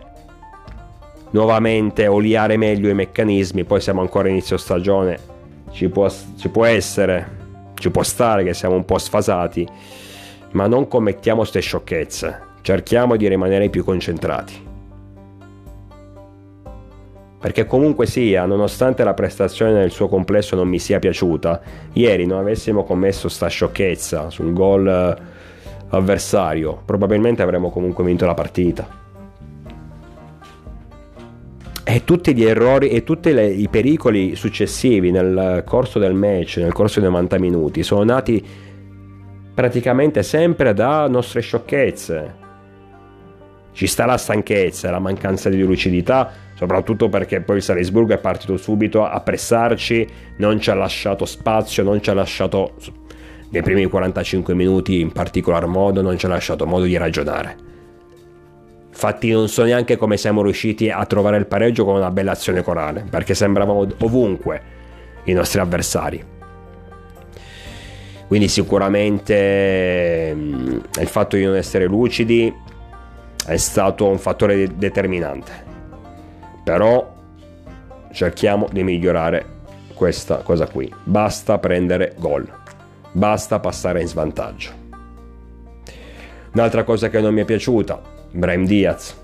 nuovamente, 1.32 2.08
oliare 2.08 2.56
meglio 2.56 2.88
i 2.88 2.94
meccanismi. 2.94 3.66
Poi 3.66 3.82
siamo 3.82 4.00
ancora 4.00 4.30
inizio 4.30 4.56
stagione, 4.56 5.20
ci 5.72 5.90
può, 5.90 6.10
ci 6.38 6.48
può 6.48 6.64
essere, 6.64 7.37
ci 7.78 7.90
può 7.90 8.04
stare 8.04 8.44
che 8.44 8.54
siamo 8.54 8.76
un 8.76 8.86
po' 8.86 8.98
sfasati, 8.98 9.68
ma 10.52 10.68
non 10.68 10.88
commettiamo 10.88 11.40
queste 11.40 11.60
sciocchezze. 11.60 12.46
Cerchiamo 12.62 13.16
di 13.16 13.28
rimanere 13.28 13.70
più 13.70 13.84
concentrati 13.84 14.66
perché 17.40 17.66
comunque 17.66 18.08
sia, 18.08 18.46
nonostante 18.46 19.04
la 19.04 19.14
prestazione 19.14 19.72
nel 19.74 19.92
suo 19.92 20.08
complesso 20.08 20.56
non 20.56 20.68
mi 20.68 20.80
sia 20.80 21.00
piaciuta, 21.00 21.62
ieri 21.94 22.26
non 22.26 22.40
avessimo 22.40 22.84
commesso 22.84 23.30
sta 23.30 23.48
sciocchezza 23.48 24.30
sul 24.32 24.54
gol 24.54 24.88
eh, 24.88 25.16
avversario, 25.90 26.82
probabilmente 26.84 27.44
avremmo 27.44 27.70
comunque 27.70 28.04
vinto 28.04 28.26
la 28.26 28.34
partita. 28.34 29.07
E 31.98 32.04
tutti 32.04 32.36
gli 32.36 32.44
errori 32.44 32.90
e 32.90 33.04
tutti 33.04 33.34
le, 33.34 33.48
i 33.48 33.70
pericoli 33.70 34.36
successivi 34.36 35.10
nel 35.10 35.64
corso 35.66 35.98
del 35.98 36.14
match, 36.14 36.58
nel 36.58 36.72
corso 36.72 37.00
dei 37.00 37.10
90 37.10 37.40
minuti, 37.40 37.82
sono 37.82 38.04
nati 38.04 38.46
praticamente 39.52 40.22
sempre 40.22 40.76
da 40.76 41.08
nostre 41.08 41.42
sciocchezze. 41.42 42.36
Ci 43.72 43.88
sta 43.88 44.06
la 44.06 44.18
stanchezza, 44.18 44.92
la 44.92 45.00
mancanza 45.00 45.50
di 45.50 45.60
lucidità, 45.64 46.32
soprattutto 46.54 47.10
perché 47.10 47.42
poi 47.42 47.56
il 47.56 47.64
Salisburgo 47.64 48.14
è 48.14 48.20
partito 48.20 48.58
subito 48.58 49.04
a 49.04 49.20
pressarci, 49.20 50.08
non 50.38 50.60
ci 50.60 50.70
ha 50.70 50.76
lasciato 50.76 51.26
spazio, 51.26 51.82
non 51.82 52.00
ci 52.00 52.12
ha 52.12 52.14
lasciato 52.14 52.76
nei 53.50 53.64
primi 53.64 53.88
45 53.88 54.54
minuti 54.54 55.00
in 55.00 55.12
particolar 55.12 55.66
modo, 55.66 56.04
non 56.04 56.16
ci 56.16 56.28
ha 56.28 56.30
lasciato 56.30 56.68
modo 56.68 56.84
di 56.84 56.96
ragionare. 56.96 57.67
Infatti 58.98 59.30
non 59.30 59.48
so 59.48 59.64
neanche 59.64 59.96
come 59.96 60.18
siamo 60.18 60.42
riusciti 60.42 60.90
a 60.90 61.06
trovare 61.06 61.38
il 61.38 61.46
pareggio 61.46 61.86
con 61.86 61.96
una 61.96 62.10
bella 62.10 62.32
azione 62.32 62.64
corale, 62.64 63.06
perché 63.08 63.36
sembravamo 63.36 63.88
ovunque 64.00 64.62
i 65.26 65.34
nostri 65.34 65.60
avversari. 65.60 66.26
Quindi 68.26 68.48
sicuramente 68.48 70.34
mm, 70.34 70.78
il 71.00 71.08
fatto 71.08 71.36
di 71.36 71.46
non 71.46 71.56
essere 71.56 71.86
lucidi 71.86 72.52
è 73.46 73.58
stato 73.58 74.08
un 74.08 74.18
fattore 74.18 74.76
determinante 74.76 75.68
però 76.68 77.16
cerchiamo 78.12 78.68
di 78.70 78.84
migliorare 78.84 79.46
questa 79.94 80.40
cosa 80.40 80.68
qui. 80.68 80.94
Basta 81.06 81.60
prendere 81.60 82.14
gol, 82.18 82.46
basta 83.14 83.62
passare 83.62 84.02
in 84.02 84.08
svantaggio. 84.08 84.72
Un'altra 86.52 86.84
cosa 86.84 87.08
che 87.08 87.22
non 87.22 87.34
mi 87.34 87.40
è 87.40 87.46
piaciuta, 87.46 88.02
Brahim 88.32 88.66
Diaz, 88.66 89.16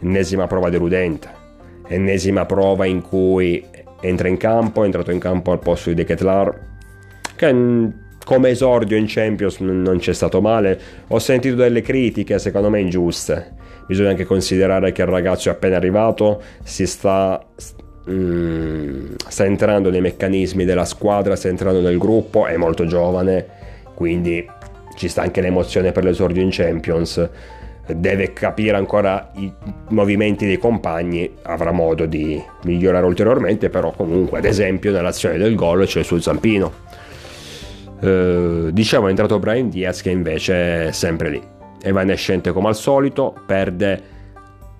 ennesima 0.00 0.46
prova 0.46 0.70
deludente, 0.70 1.28
ennesima 1.88 2.46
prova 2.46 2.86
in 2.86 3.02
cui 3.02 3.64
entra 4.00 4.28
in 4.28 4.36
campo, 4.36 4.82
è 4.82 4.86
entrato 4.86 5.10
in 5.10 5.18
campo 5.18 5.52
al 5.52 5.58
posto 5.58 5.90
di 5.90 5.94
De 5.96 6.04
Ketlar, 6.04 6.70
che 7.36 7.54
come 8.24 8.50
esordio 8.50 8.96
in 8.96 9.04
Champions 9.08 9.58
non 9.58 9.98
c'è 9.98 10.12
stato 10.12 10.40
male. 10.40 10.78
Ho 11.08 11.18
sentito 11.18 11.56
delle 11.56 11.80
critiche, 11.80 12.38
secondo 12.38 12.70
me 12.70 12.80
ingiuste, 12.80 13.54
bisogna 13.86 14.10
anche 14.10 14.24
considerare 14.24 14.92
che 14.92 15.02
il 15.02 15.08
ragazzo 15.08 15.48
è 15.48 15.52
appena 15.52 15.76
arrivato, 15.76 16.42
si 16.62 16.86
sta, 16.86 17.44
mm, 18.10 19.14
sta 19.28 19.44
entrando 19.44 19.90
nei 19.90 20.00
meccanismi 20.00 20.64
della 20.64 20.84
squadra, 20.84 21.36
sta 21.36 21.48
entrando 21.48 21.80
nel 21.80 21.98
gruppo, 21.98 22.46
è 22.46 22.56
molto 22.56 22.86
giovane, 22.86 23.46
quindi 23.94 24.46
ci 24.96 25.08
sta 25.08 25.22
anche 25.22 25.40
l'emozione 25.40 25.92
per 25.92 26.04
l'esordio 26.04 26.42
in 26.42 26.50
Champions. 26.50 27.28
Deve 27.86 28.32
capire 28.32 28.76
ancora 28.76 29.30
i 29.34 29.52
movimenti 29.88 30.46
dei 30.46 30.58
compagni, 30.58 31.28
avrà 31.42 31.72
modo 31.72 32.06
di 32.06 32.40
migliorare 32.64 33.04
ulteriormente, 33.04 33.70
però 33.70 33.90
comunque 33.90 34.38
ad 34.38 34.44
esempio 34.44 34.92
nell'azione 34.92 35.36
del 35.36 35.54
gol 35.56 35.84
c'è 35.84 35.98
il 35.98 36.04
suo 36.04 36.20
zampino. 36.20 36.72
Eh, 38.00 38.68
diciamo 38.72 39.06
è 39.06 39.10
entrato 39.10 39.38
Brian 39.38 39.68
Diaz 39.68 40.00
che 40.00 40.10
invece 40.10 40.88
è 40.88 40.92
sempre 40.92 41.30
lì. 41.30 41.42
Evanescente 41.82 42.52
come 42.52 42.68
al 42.68 42.76
solito, 42.76 43.34
perde 43.46 44.02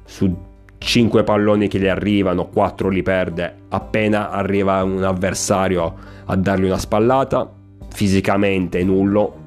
su 0.04 0.34
5 0.78 1.24
palloni 1.24 1.68
che 1.68 1.78
gli 1.78 1.88
arrivano, 1.88 2.48
4 2.48 2.88
li 2.88 3.02
perde 3.02 3.54
appena 3.68 4.30
arriva 4.30 4.82
un 4.82 5.02
avversario 5.02 5.94
a 6.24 6.36
dargli 6.36 6.64
una 6.64 6.78
spallata, 6.78 7.50
fisicamente 7.92 8.82
nullo, 8.82 9.40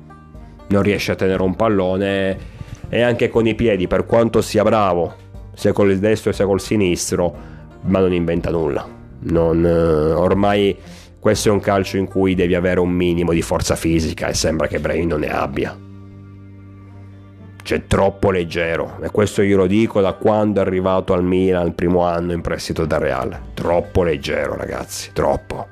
non 0.68 0.82
riesce 0.82 1.12
a 1.12 1.16
tenere 1.16 1.42
un 1.42 1.56
pallone 1.56 2.54
e 2.96 3.02
anche 3.02 3.28
con 3.28 3.46
i 3.46 3.56
piedi, 3.56 3.88
per 3.88 4.06
quanto 4.06 4.42
sia 4.42 4.64
bravo, 4.64 5.14
sia 5.54 5.74
col 5.74 5.98
destro 5.98 6.32
sia 6.32 6.46
col 6.46 6.62
sinistro, 6.62 7.36
ma 7.82 8.00
non 8.00 8.14
inventa 8.14 8.52
nulla. 8.52 8.88
Non, 9.20 9.66
eh, 9.66 10.14
ormai 10.14 10.78
questo 11.20 11.50
è 11.50 11.52
un 11.52 11.60
calcio 11.60 11.98
in 11.98 12.08
cui 12.08 12.36
devi 12.36 12.56
avere 12.56 12.80
un 12.80 12.92
minimo 12.92 13.34
di 13.34 13.42
forza 13.42 13.76
fisica 13.76 14.28
e 14.28 14.34
sembra 14.34 14.68
che 14.68 14.80
Brain 14.80 15.10
non 15.10 15.20
ne 15.20 15.28
abbia. 15.28 15.78
Cioè 17.62 17.86
troppo 17.86 18.32
leggero 18.32 19.00
e 19.02 19.10
questo 19.10 19.42
io 19.42 19.58
lo 19.58 19.68
dico 19.68 20.00
da 20.00 20.14
quando 20.14 20.62
è 20.62 20.64
arrivato 20.66 21.12
al 21.12 21.24
Milan 21.26 21.66
il 21.66 21.74
primo 21.74 22.04
anno 22.04 22.32
in 22.32 22.40
prestito 22.40 22.86
da 22.86 22.98
Real. 22.98 23.38
Troppo 23.54 24.04
leggero 24.04 24.56
ragazzi 24.56 25.10
troppo. 25.12 25.68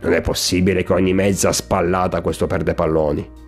Non 0.00 0.12
è 0.12 0.20
possibile 0.20 0.84
che 0.84 0.92
ogni 0.92 1.12
mezza 1.12 1.50
spallata 1.50 2.20
questo 2.20 2.46
perde 2.46 2.74
palloni 2.74 3.45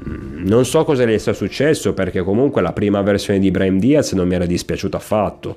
non 0.00 0.64
so 0.64 0.84
cosa 0.84 1.04
le 1.04 1.18
sia 1.18 1.32
successo 1.32 1.94
perché 1.94 2.22
comunque 2.22 2.62
la 2.62 2.72
prima 2.72 3.02
versione 3.02 3.38
di 3.38 3.50
Brahim 3.50 3.78
Diaz 3.78 4.12
non 4.12 4.28
mi 4.28 4.34
era 4.34 4.46
dispiaciuta 4.46 4.96
affatto 4.96 5.56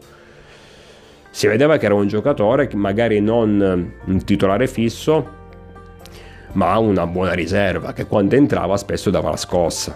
Si 1.29 1.47
vedeva 1.47 1.77
che 1.77 1.85
era 1.85 1.95
un 1.95 2.07
giocatore 2.07 2.69
magari 2.73 3.21
non 3.21 3.93
un 4.03 4.23
titolare 4.25 4.67
fisso, 4.67 5.39
ma 6.53 6.77
una 6.77 7.07
buona 7.07 7.33
riserva 7.33 7.93
che 7.93 8.05
quando 8.05 8.35
entrava 8.35 8.75
spesso 8.75 9.09
dava 9.09 9.29
la 9.29 9.37
scossa. 9.37 9.95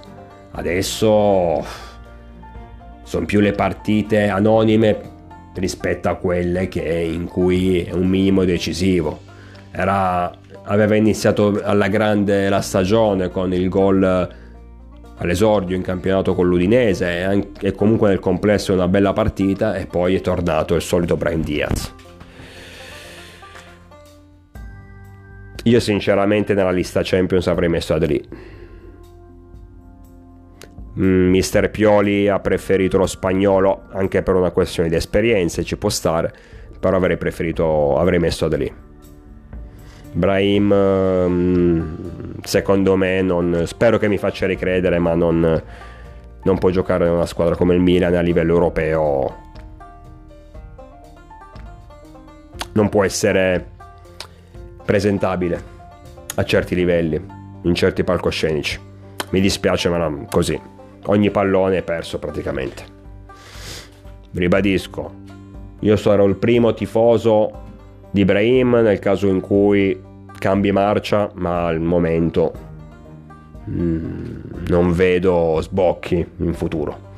Adesso 0.51 1.65
sono 3.03 3.25
più 3.25 3.41
le 3.41 3.51
partite 3.51 4.29
anonime 4.29 5.13
rispetto 5.55 6.07
a 6.07 6.15
quelle 6.15 6.69
in 6.73 7.25
cui 7.25 7.83
è 7.83 7.91
un 7.91 8.07
minimo 8.07 8.45
decisivo. 8.45 9.19
Era, 9.71 10.33
aveva 10.65 10.95
iniziato 10.95 11.59
alla 11.63 11.87
grande 11.87 12.49
la 12.49 12.61
stagione 12.61 13.29
con 13.29 13.53
il 13.53 13.69
gol 13.69 14.29
all'esordio 15.17 15.75
in 15.75 15.81
campionato 15.81 16.35
con 16.35 16.47
l'Udinese 16.47 17.23
e, 17.23 17.49
e 17.61 17.71
comunque 17.71 18.09
nel 18.09 18.19
complesso 18.19 18.73
una 18.73 18.87
bella 18.87 19.13
partita 19.13 19.75
e 19.75 19.85
poi 19.85 20.15
è 20.15 20.21
tornato 20.21 20.75
il 20.75 20.81
solito 20.81 21.15
Brian 21.15 21.41
Diaz. 21.41 21.93
Io 25.63 25.79
sinceramente 25.79 26.53
nella 26.53 26.71
lista 26.71 27.01
Champions 27.03 27.47
avrei 27.47 27.69
messo 27.69 27.93
Adri. 27.93 28.53
Mister 30.97 31.71
Pioli 31.71 32.29
ha 32.29 32.39
preferito 32.39 32.97
lo 32.97 33.07
spagnolo 33.07 33.87
anche 33.91 34.21
per 34.21 34.35
una 34.35 34.51
questione 34.51 34.89
di 34.89 34.95
esperienze, 34.95 35.63
ci 35.63 35.75
può 35.75 35.89
stare, 35.89 36.31
però 36.79 36.97
avrei 36.97 37.17
preferito, 37.17 37.97
avrei 37.97 38.19
messo 38.19 38.45
Adli. 38.45 38.84
Brahim, 40.15 40.73
mm, 40.73 41.81
secondo 42.41 42.95
me, 42.95 43.21
non, 43.21 43.63
spero 43.65 43.97
che 43.97 44.07
mi 44.07 44.17
faccia 44.17 44.45
ricredere, 44.45 44.97
ma 44.97 45.13
non, 45.13 45.61
non 46.41 46.57
può 46.57 46.69
giocare 46.69 47.05
in 47.07 47.11
una 47.11 47.25
squadra 47.25 47.57
come 47.57 47.73
il 47.75 47.81
Milan 47.81 48.15
a 48.15 48.21
livello 48.21 48.53
europeo. 48.53 49.35
Non 52.71 52.87
può 52.87 53.03
essere 53.03 53.71
presentabile 54.85 55.61
a 56.35 56.45
certi 56.45 56.75
livelli, 56.75 57.21
in 57.63 57.75
certi 57.75 58.05
palcoscenici. 58.05 58.79
Mi 59.31 59.41
dispiace, 59.41 59.89
ma 59.89 60.25
così. 60.29 60.57
Ogni 61.07 61.29
pallone 61.29 61.79
è 61.79 61.83
perso 61.83 62.19
praticamente. 62.19 62.83
Ribadisco, 64.31 65.13
io 65.81 65.95
sarò 65.97 66.25
il 66.25 66.35
primo 66.37 66.73
tifoso 66.73 67.63
di 68.15 68.21
Ibrahim 68.21 68.79
nel 68.81 68.99
caso 68.99 69.27
in 69.27 69.41
cui 69.41 69.99
cambi 70.39 70.71
marcia, 70.71 71.29
ma 71.33 71.65
al 71.65 71.81
momento 71.81 72.53
mm, 73.69 74.37
non 74.69 74.93
vedo 74.93 75.59
sbocchi 75.59 76.25
in 76.37 76.53
futuro. 76.53 77.11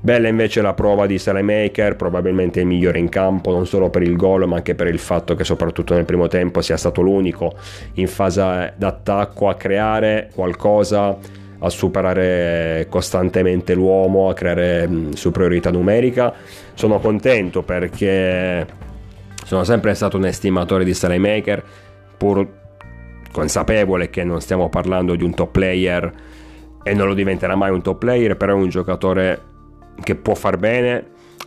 Bella 0.00 0.26
invece 0.26 0.60
la 0.60 0.74
prova 0.74 1.06
di 1.06 1.16
Salemaker, 1.16 1.94
probabilmente 1.94 2.58
il 2.58 2.66
migliore 2.66 2.98
in 2.98 3.08
campo, 3.08 3.52
non 3.52 3.68
solo 3.68 3.88
per 3.88 4.02
il 4.02 4.16
gol, 4.16 4.48
ma 4.48 4.56
anche 4.56 4.74
per 4.74 4.88
il 4.88 4.98
fatto 4.98 5.36
che 5.36 5.44
soprattutto 5.44 5.94
nel 5.94 6.06
primo 6.06 6.26
tempo 6.26 6.60
sia 6.60 6.76
stato 6.76 7.02
l'unico 7.02 7.52
in 7.94 8.08
fase 8.08 8.72
d'attacco 8.76 9.48
a 9.48 9.54
creare 9.54 10.28
qualcosa, 10.34 11.16
a 11.60 11.68
superare 11.68 12.88
costantemente 12.90 13.74
l'uomo, 13.74 14.28
a 14.28 14.34
creare 14.34 14.88
mm, 14.88 15.12
superiorità 15.12 15.70
numerica. 15.70 16.34
Sono 16.74 16.98
contento 16.98 17.62
perché 17.62 18.90
sono 19.52 19.64
sempre 19.64 19.92
stato 19.92 20.16
un 20.16 20.24
estimatore 20.24 20.82
di 20.82 20.94
Salemaker, 20.94 21.62
pur 22.16 22.48
consapevole 23.30 24.08
che 24.08 24.24
non 24.24 24.40
stiamo 24.40 24.70
parlando 24.70 25.14
di 25.14 25.24
un 25.24 25.34
top 25.34 25.50
player 25.50 26.10
e 26.82 26.94
non 26.94 27.06
lo 27.06 27.12
diventerà 27.12 27.54
mai 27.54 27.70
un 27.70 27.82
top 27.82 27.98
player, 27.98 28.34
però 28.38 28.52
è 28.52 28.54
un 28.54 28.70
giocatore 28.70 29.42
che 30.02 30.14
può 30.14 30.34
far 30.34 30.56
bene, 30.56 31.04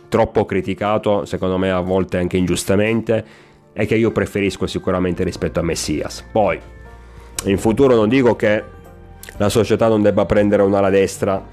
troppo 0.08 0.44
criticato, 0.44 1.24
secondo 1.24 1.58
me 1.58 1.72
a 1.72 1.80
volte 1.80 2.18
anche 2.18 2.36
ingiustamente, 2.36 3.24
e 3.72 3.86
che 3.86 3.96
io 3.96 4.12
preferisco 4.12 4.68
sicuramente 4.68 5.24
rispetto 5.24 5.58
a 5.58 5.64
Messias. 5.64 6.24
Poi, 6.30 6.60
in 7.46 7.58
futuro 7.58 7.96
non 7.96 8.08
dico 8.08 8.36
che 8.36 8.62
la 9.36 9.48
società 9.48 9.88
non 9.88 10.02
debba 10.02 10.26
prendere 10.26 10.62
un'ala 10.62 10.90
destra 10.90 11.44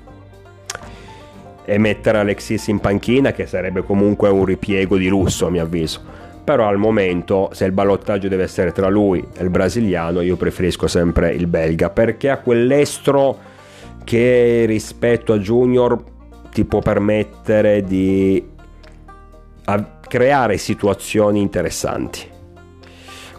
e 1.65 1.77
mettere 1.79 2.19
Alexis 2.19 2.67
in 2.67 2.77
panchina, 2.77 3.31
che 3.31 3.47
sarebbe 3.47 3.81
comunque 3.81 4.29
un 4.29 4.45
ripiego 4.45 4.97
di 4.97 5.07
lusso 5.07 5.47
a 5.47 5.49
mio 5.49 5.63
avviso. 5.63 6.21
Però 6.43 6.67
al 6.67 6.77
momento, 6.77 7.49
se 7.53 7.65
il 7.65 7.71
ballottaggio 7.71 8.27
deve 8.27 8.43
essere 8.43 8.71
tra 8.73 8.89
lui 8.89 9.25
e 9.38 9.43
il 9.43 9.49
brasiliano, 9.49 10.21
io 10.21 10.36
preferisco 10.36 10.88
sempre 10.88 11.32
il 11.34 11.47
belga, 11.47 11.89
perché 11.89 12.29
ha 12.29 12.39
quell'estro 12.39 13.38
che 14.03 14.65
rispetto 14.65 15.32
a 15.32 15.38
Junior 15.38 16.03
ti 16.51 16.65
può 16.65 16.79
permettere 16.79 17.84
di 17.84 18.45
creare 20.08 20.58
situazioni 20.58 21.39
interessanti. 21.39 22.32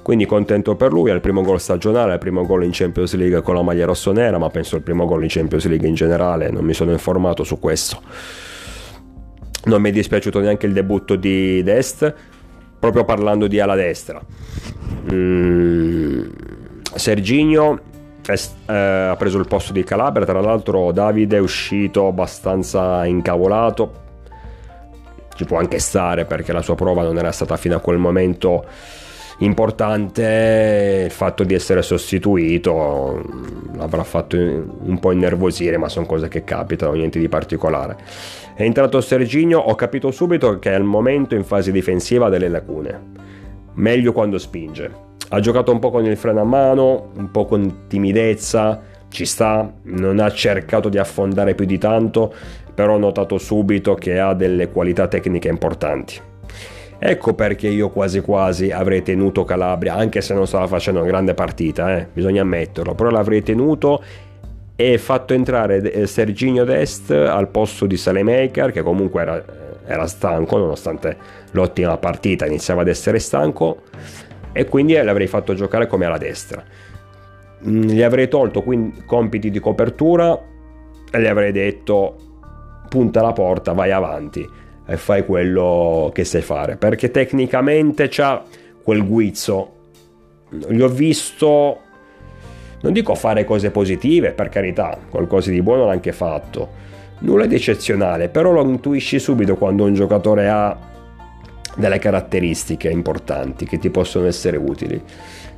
Quindi 0.02 0.26
contento 0.26 0.74
per 0.74 0.92
lui, 0.92 1.10
il 1.10 1.20
primo 1.20 1.42
gol 1.42 1.60
stagionale, 1.60 2.14
il 2.14 2.18
primo 2.18 2.44
gol 2.44 2.64
in 2.64 2.70
Champions 2.72 3.14
League 3.14 3.40
con 3.42 3.54
la 3.54 3.62
maglia 3.62 3.86
rossonera, 3.86 4.36
ma 4.38 4.50
penso 4.50 4.76
il 4.76 4.82
primo 4.82 5.06
gol 5.06 5.22
in 5.22 5.28
Champions 5.30 5.66
League 5.66 5.86
in 5.86 5.94
generale, 5.94 6.50
non 6.50 6.64
mi 6.64 6.74
sono 6.74 6.92
informato 6.92 7.44
su 7.44 7.58
questo. 7.58 8.00
Non 9.64 9.80
mi 9.80 9.90
è 9.90 9.92
dispiaciuto 9.92 10.40
neanche 10.40 10.66
il 10.66 10.72
debutto 10.72 11.16
di 11.16 11.62
Dest, 11.62 12.14
proprio 12.84 13.04
parlando 13.04 13.46
di 13.46 13.60
ala 13.60 13.74
destra. 13.74 14.20
Mm, 15.10 16.24
Serginio 16.94 17.80
eh, 18.26 18.74
ha 18.74 19.16
preso 19.16 19.38
il 19.38 19.46
posto 19.46 19.72
di 19.72 19.82
Calabria, 19.84 20.26
tra 20.26 20.40
l'altro 20.40 20.92
Davide 20.92 21.38
è 21.38 21.40
uscito 21.40 22.06
abbastanza 22.06 23.06
incavolato, 23.06 24.02
ci 25.34 25.46
può 25.46 25.58
anche 25.58 25.78
stare 25.78 26.26
perché 26.26 26.52
la 26.52 26.60
sua 26.60 26.74
prova 26.74 27.02
non 27.02 27.16
era 27.16 27.32
stata 27.32 27.56
fino 27.56 27.74
a 27.74 27.80
quel 27.80 27.96
momento 27.96 28.66
importante. 29.38 31.04
Il 31.06 31.10
fatto 31.10 31.42
di 31.42 31.54
essere 31.54 31.80
sostituito 31.80 33.22
l'avrà 33.76 34.04
fatto 34.04 34.36
un 34.36 34.98
po' 35.00 35.10
innervosire 35.10 35.78
ma 35.78 35.88
sono 35.88 36.04
cose 36.04 36.28
che 36.28 36.44
capitano 36.44 36.92
niente 36.92 37.18
di 37.18 37.28
particolare 37.28 37.96
è 38.54 38.62
entrato 38.62 39.00
Serginio 39.00 39.58
ho 39.58 39.74
capito 39.74 40.10
subito 40.10 40.58
che 40.58 40.72
al 40.72 40.84
momento 40.84 41.34
in 41.34 41.44
fase 41.44 41.72
difensiva 41.72 42.26
ha 42.26 42.30
delle 42.30 42.48
lacune 42.48 43.12
meglio 43.74 44.12
quando 44.12 44.38
spinge 44.38 45.02
ha 45.28 45.40
giocato 45.40 45.72
un 45.72 45.78
po' 45.78 45.90
con 45.90 46.04
il 46.04 46.16
freno 46.16 46.42
a 46.42 46.44
mano, 46.44 47.10
un 47.16 47.30
po' 47.30 47.44
con 47.44 47.86
timidezza, 47.88 48.80
ci 49.08 49.24
sta, 49.24 49.72
non 49.82 50.20
ha 50.20 50.30
cercato 50.30 50.88
di 50.88 50.98
affondare 50.98 51.54
più 51.54 51.64
di 51.64 51.78
tanto, 51.78 52.32
però 52.74 52.94
ho 52.94 52.98
notato 52.98 53.38
subito 53.38 53.94
che 53.94 54.18
ha 54.18 54.34
delle 54.34 54.68
qualità 54.68 55.08
tecniche 55.08 55.48
importanti. 55.48 56.20
Ecco 56.98 57.34
perché 57.34 57.68
io 57.68 57.90
quasi 57.90 58.20
quasi 58.20 58.70
avrei 58.70 59.02
tenuto 59.02 59.44
Calabria, 59.44 59.94
anche 59.94 60.20
se 60.20 60.34
non 60.34 60.46
stava 60.46 60.66
facendo 60.66 61.00
una 61.00 61.08
grande 61.08 61.34
partita, 61.34 61.96
eh, 61.96 62.06
bisogna 62.12 62.42
ammetterlo, 62.42 62.94
però 62.94 63.10
l'avrei 63.10 63.42
tenuto 63.42 64.02
e 64.76 64.98
fatto 64.98 65.34
entrare 65.34 65.80
eh, 65.92 66.06
Serginio 66.06 66.64
Dest 66.64 67.10
al 67.10 67.48
posto 67.48 67.86
di 67.86 67.96
Salemaker, 67.96 68.72
che 68.72 68.82
comunque 68.82 69.22
era, 69.22 69.44
era 69.86 70.06
stanco 70.06 70.56
nonostante 70.56 71.16
l'ottima 71.52 71.96
partita, 71.96 72.46
iniziava 72.46 72.80
ad 72.80 72.88
essere 72.88 73.18
stanco 73.18 73.82
e 74.52 74.64
quindi 74.66 74.94
l'avrei 74.94 75.26
fatto 75.26 75.54
giocare 75.54 75.86
come 75.86 76.06
alla 76.06 76.18
destra. 76.18 76.62
Mm, 77.66 77.82
gli 77.82 78.02
avrei 78.02 78.28
tolto 78.28 78.62
quindi 78.62 79.04
compiti 79.04 79.50
di 79.50 79.60
copertura 79.60 80.38
e 81.10 81.20
gli 81.20 81.26
avrei 81.26 81.52
detto 81.52 82.16
punta 82.88 83.22
la 83.22 83.32
porta, 83.32 83.72
vai 83.72 83.92
avanti 83.92 84.46
e 84.86 84.96
fai 84.96 85.24
quello 85.24 86.10
che 86.12 86.24
sai 86.24 86.42
fare 86.42 86.76
perché 86.76 87.10
tecnicamente 87.10 88.08
c'ha 88.08 88.42
quel 88.82 89.06
guizzo. 89.06 89.70
Gli 90.50 90.80
ho 90.80 90.88
visto 90.88 91.80
non 92.84 92.92
dico 92.92 93.14
fare 93.14 93.44
cose 93.44 93.70
positive, 93.70 94.32
per 94.32 94.50
carità, 94.50 94.98
qualcosa 95.08 95.50
di 95.50 95.62
buono 95.62 95.86
l'ha 95.86 95.92
anche 95.92 96.12
fatto. 96.12 96.82
Nulla 97.20 97.46
di 97.46 97.54
eccezionale, 97.54 98.28
però 98.28 98.52
lo 98.52 98.62
intuisci 98.62 99.18
subito 99.18 99.56
quando 99.56 99.84
un 99.84 99.94
giocatore 99.94 100.50
ha 100.50 100.76
delle 101.76 101.98
caratteristiche 101.98 102.90
importanti 102.90 103.64
che 103.64 103.78
ti 103.78 103.88
possono 103.88 104.26
essere 104.26 104.58
utili. 104.58 105.02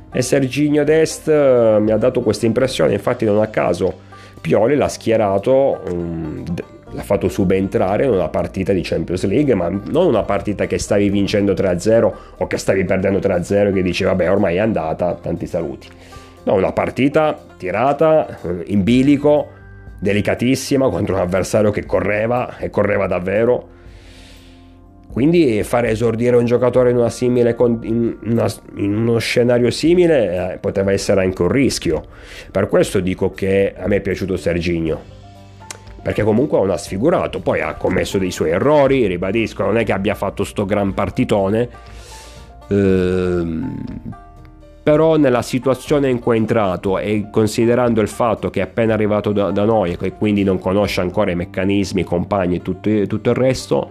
E 0.09 0.21
Serginio 0.21 0.85
Dest 0.85 1.27
eh, 1.27 1.77
mi 1.81 1.91
ha 1.91 1.97
dato 1.97 2.21
questa 2.21 2.45
impressione, 2.45 2.93
infatti 2.93 3.25
non 3.25 3.41
a 3.41 3.47
caso 3.47 4.05
Pioli 4.39 4.77
l'ha 4.77 4.87
schierato, 4.87 5.81
um, 5.91 6.45
l'ha 6.91 7.03
fatto 7.03 7.27
subentrare 7.27 8.05
in 8.05 8.11
una 8.11 8.29
partita 8.29 8.71
di 8.71 8.81
Champions 8.83 9.25
League, 9.25 9.53
ma 9.53 9.67
non 9.67 10.05
una 10.05 10.23
partita 10.23 10.65
che 10.65 10.79
stavi 10.79 11.09
vincendo 11.09 11.51
3-0 11.51 12.13
o 12.37 12.47
che 12.47 12.57
stavi 12.57 12.85
perdendo 12.85 13.19
3-0 13.19 13.67
e 13.67 13.73
che 13.73 13.81
dici 13.81 14.05
vabbè 14.05 14.31
ormai 14.31 14.55
è 14.55 14.59
andata, 14.59 15.13
tanti 15.15 15.45
saluti. 15.45 15.89
No, 16.47 16.53
una 16.53 16.71
partita 16.71 17.37
tirata 17.57 18.39
eh, 18.41 18.63
in 18.67 18.81
bilico, 18.81 19.49
delicatissima 19.99 20.87
contro 20.87 21.15
un 21.15 21.19
avversario 21.19 21.71
che 21.71 21.85
correva 21.85 22.55
e 22.57 22.69
correva 22.69 23.05
davvero 23.05 23.75
quindi 25.11 25.61
fare 25.63 25.89
esordire 25.89 26.37
un 26.37 26.45
giocatore 26.45 26.91
in, 26.91 27.05
simile, 27.09 27.53
in, 27.81 28.17
una, 28.23 28.45
in 28.75 28.95
uno 28.95 29.17
scenario 29.17 29.71
simile 29.71 30.53
eh, 30.53 30.57
poteva 30.59 30.91
essere 30.91 31.23
anche 31.23 31.41
un 31.41 31.47
rischio. 31.47 32.05
Per 32.51 32.69
questo 32.69 32.99
dico 32.99 33.31
che 33.31 33.73
a 33.75 33.87
me 33.87 33.95
è 33.95 34.01
piaciuto 34.01 34.37
Serginio. 34.37 35.01
perché 36.01 36.23
comunque 36.23 36.59
non 36.59 36.69
ha 36.69 36.77
sfigurato, 36.77 37.41
poi 37.41 37.61
ha 37.61 37.73
commesso 37.73 38.17
dei 38.19 38.31
suoi 38.31 38.51
errori, 38.51 39.07
ribadisco, 39.07 39.63
non 39.63 39.77
è 39.77 39.83
che 39.83 39.91
abbia 39.91 40.13
fatto 40.13 40.43
sto 40.43 40.65
gran 40.65 40.93
partitone, 40.93 41.67
ehm, 42.69 44.25
però 44.87 45.17
nella 45.17 45.41
situazione 45.41 46.09
in 46.09 46.19
cui 46.19 46.37
è 46.37 46.39
entrato 46.39 46.97
e 46.97 47.27
considerando 47.29 47.99
il 47.99 48.07
fatto 48.07 48.49
che 48.49 48.61
è 48.61 48.63
appena 48.63 48.93
arrivato 48.93 49.33
da, 49.33 49.51
da 49.51 49.65
noi 49.65 49.97
e 49.99 50.13
quindi 50.13 50.45
non 50.45 50.59
conosce 50.59 51.01
ancora 51.01 51.29
i 51.29 51.35
meccanismi, 51.35 51.99
i 51.99 52.03
compagni 52.05 52.55
e 52.55 52.61
tutto, 52.61 53.05
tutto 53.05 53.29
il 53.31 53.35
resto, 53.35 53.89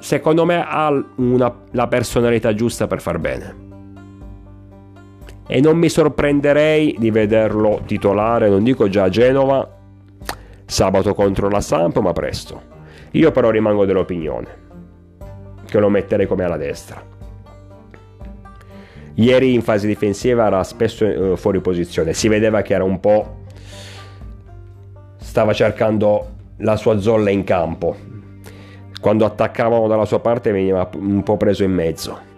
secondo 0.00 0.44
me 0.44 0.66
ha 0.66 0.90
una, 1.18 1.54
la 1.70 1.86
personalità 1.86 2.52
giusta 2.52 2.88
per 2.88 3.00
far 3.00 3.18
bene. 3.20 3.56
E 5.46 5.60
non 5.60 5.78
mi 5.78 5.88
sorprenderei 5.88 6.96
di 6.98 7.12
vederlo 7.12 7.82
titolare, 7.86 8.48
non 8.48 8.64
dico 8.64 8.88
già 8.88 9.04
a 9.04 9.08
Genova, 9.08 9.78
sabato 10.64 11.14
contro 11.14 11.48
la 11.48 11.60
Samp, 11.60 11.96
ma 11.98 12.12
presto. 12.12 12.60
Io 13.12 13.30
però 13.30 13.50
rimango 13.50 13.84
dell'opinione 13.84 14.48
che 15.64 15.78
lo 15.78 15.88
metterei 15.90 16.26
come 16.26 16.42
alla 16.42 16.56
destra. 16.56 17.11
Ieri 19.14 19.54
in 19.54 19.62
fase 19.62 19.86
difensiva 19.86 20.46
era 20.46 20.64
spesso 20.64 21.04
uh, 21.04 21.36
fuori 21.36 21.60
posizione, 21.60 22.14
si 22.14 22.28
vedeva 22.28 22.62
che 22.62 22.74
era 22.74 22.84
un 22.84 22.98
po' 23.00 23.40
stava 25.32 25.54
cercando 25.54 26.26
la 26.58 26.76
sua 26.76 27.00
zolla 27.00 27.30
in 27.30 27.42
campo. 27.44 27.96
Quando 29.00 29.24
attaccavamo 29.24 29.88
dalla 29.88 30.04
sua 30.04 30.20
parte 30.20 30.52
veniva 30.52 30.88
un 30.96 31.22
po' 31.22 31.36
preso 31.36 31.64
in 31.64 31.72
mezzo. 31.72 32.30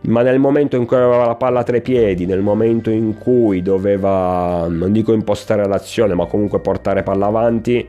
Ma 0.00 0.22
nel 0.22 0.38
momento 0.38 0.76
in 0.76 0.86
cui 0.86 0.96
aveva 0.96 1.26
la 1.26 1.34
palla 1.34 1.60
a 1.60 1.64
tre 1.64 1.80
piedi, 1.80 2.24
nel 2.24 2.40
momento 2.40 2.88
in 2.88 3.18
cui 3.18 3.62
doveva, 3.62 4.66
non 4.68 4.90
dico 4.92 5.12
impostare 5.12 5.66
l'azione, 5.66 6.14
ma 6.14 6.24
comunque 6.24 6.60
portare 6.60 7.02
palla 7.02 7.26
avanti, 7.26 7.86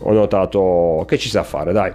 ho 0.00 0.12
notato 0.12 1.04
che 1.06 1.18
ci 1.18 1.28
sa 1.28 1.42
fare, 1.42 1.72
dai. 1.72 1.92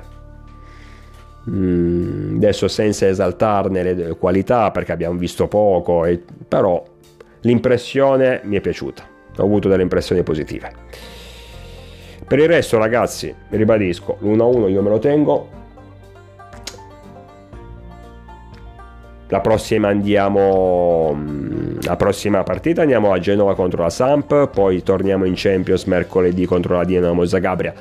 Mm, 1.49 2.37
adesso 2.37 2.67
senza 2.69 3.07
esaltarne 3.07 3.83
le 3.83 4.15
qualità 4.17 4.71
perché 4.71 4.93
abbiamo 4.93 5.17
visto 5.17 5.47
poco, 5.47 6.05
e, 6.05 6.21
però 6.47 6.83
l'impressione 7.41 8.41
mi 8.43 8.55
è 8.55 8.61
piaciuta, 8.61 9.03
ho 9.37 9.43
avuto 9.43 9.67
delle 9.67 9.83
impressioni 9.83 10.23
positive. 10.23 10.71
Per 12.25 12.39
il 12.39 12.47
resto 12.47 12.77
ragazzi, 12.77 13.33
ribadisco, 13.49 14.17
l'1-1 14.21 14.69
io 14.69 14.81
me 14.81 14.89
lo 14.89 14.99
tengo. 14.99 15.61
La 19.27 19.41
prossima 19.41 19.89
andiamo 19.89 21.13
mm, 21.13 21.63
la 21.81 21.95
prossima 21.97 22.43
partita 22.43 22.81
andiamo 22.81 23.11
a 23.11 23.19
Genova 23.19 23.55
contro 23.55 23.81
la 23.81 23.89
Samp, 23.89 24.49
poi 24.49 24.83
torniamo 24.83 25.25
in 25.25 25.33
Champions 25.35 25.83
mercoledì 25.85 26.45
contro 26.45 26.77
la 26.77 26.85
Dinamo 26.85 27.25
Zagabria 27.25 27.73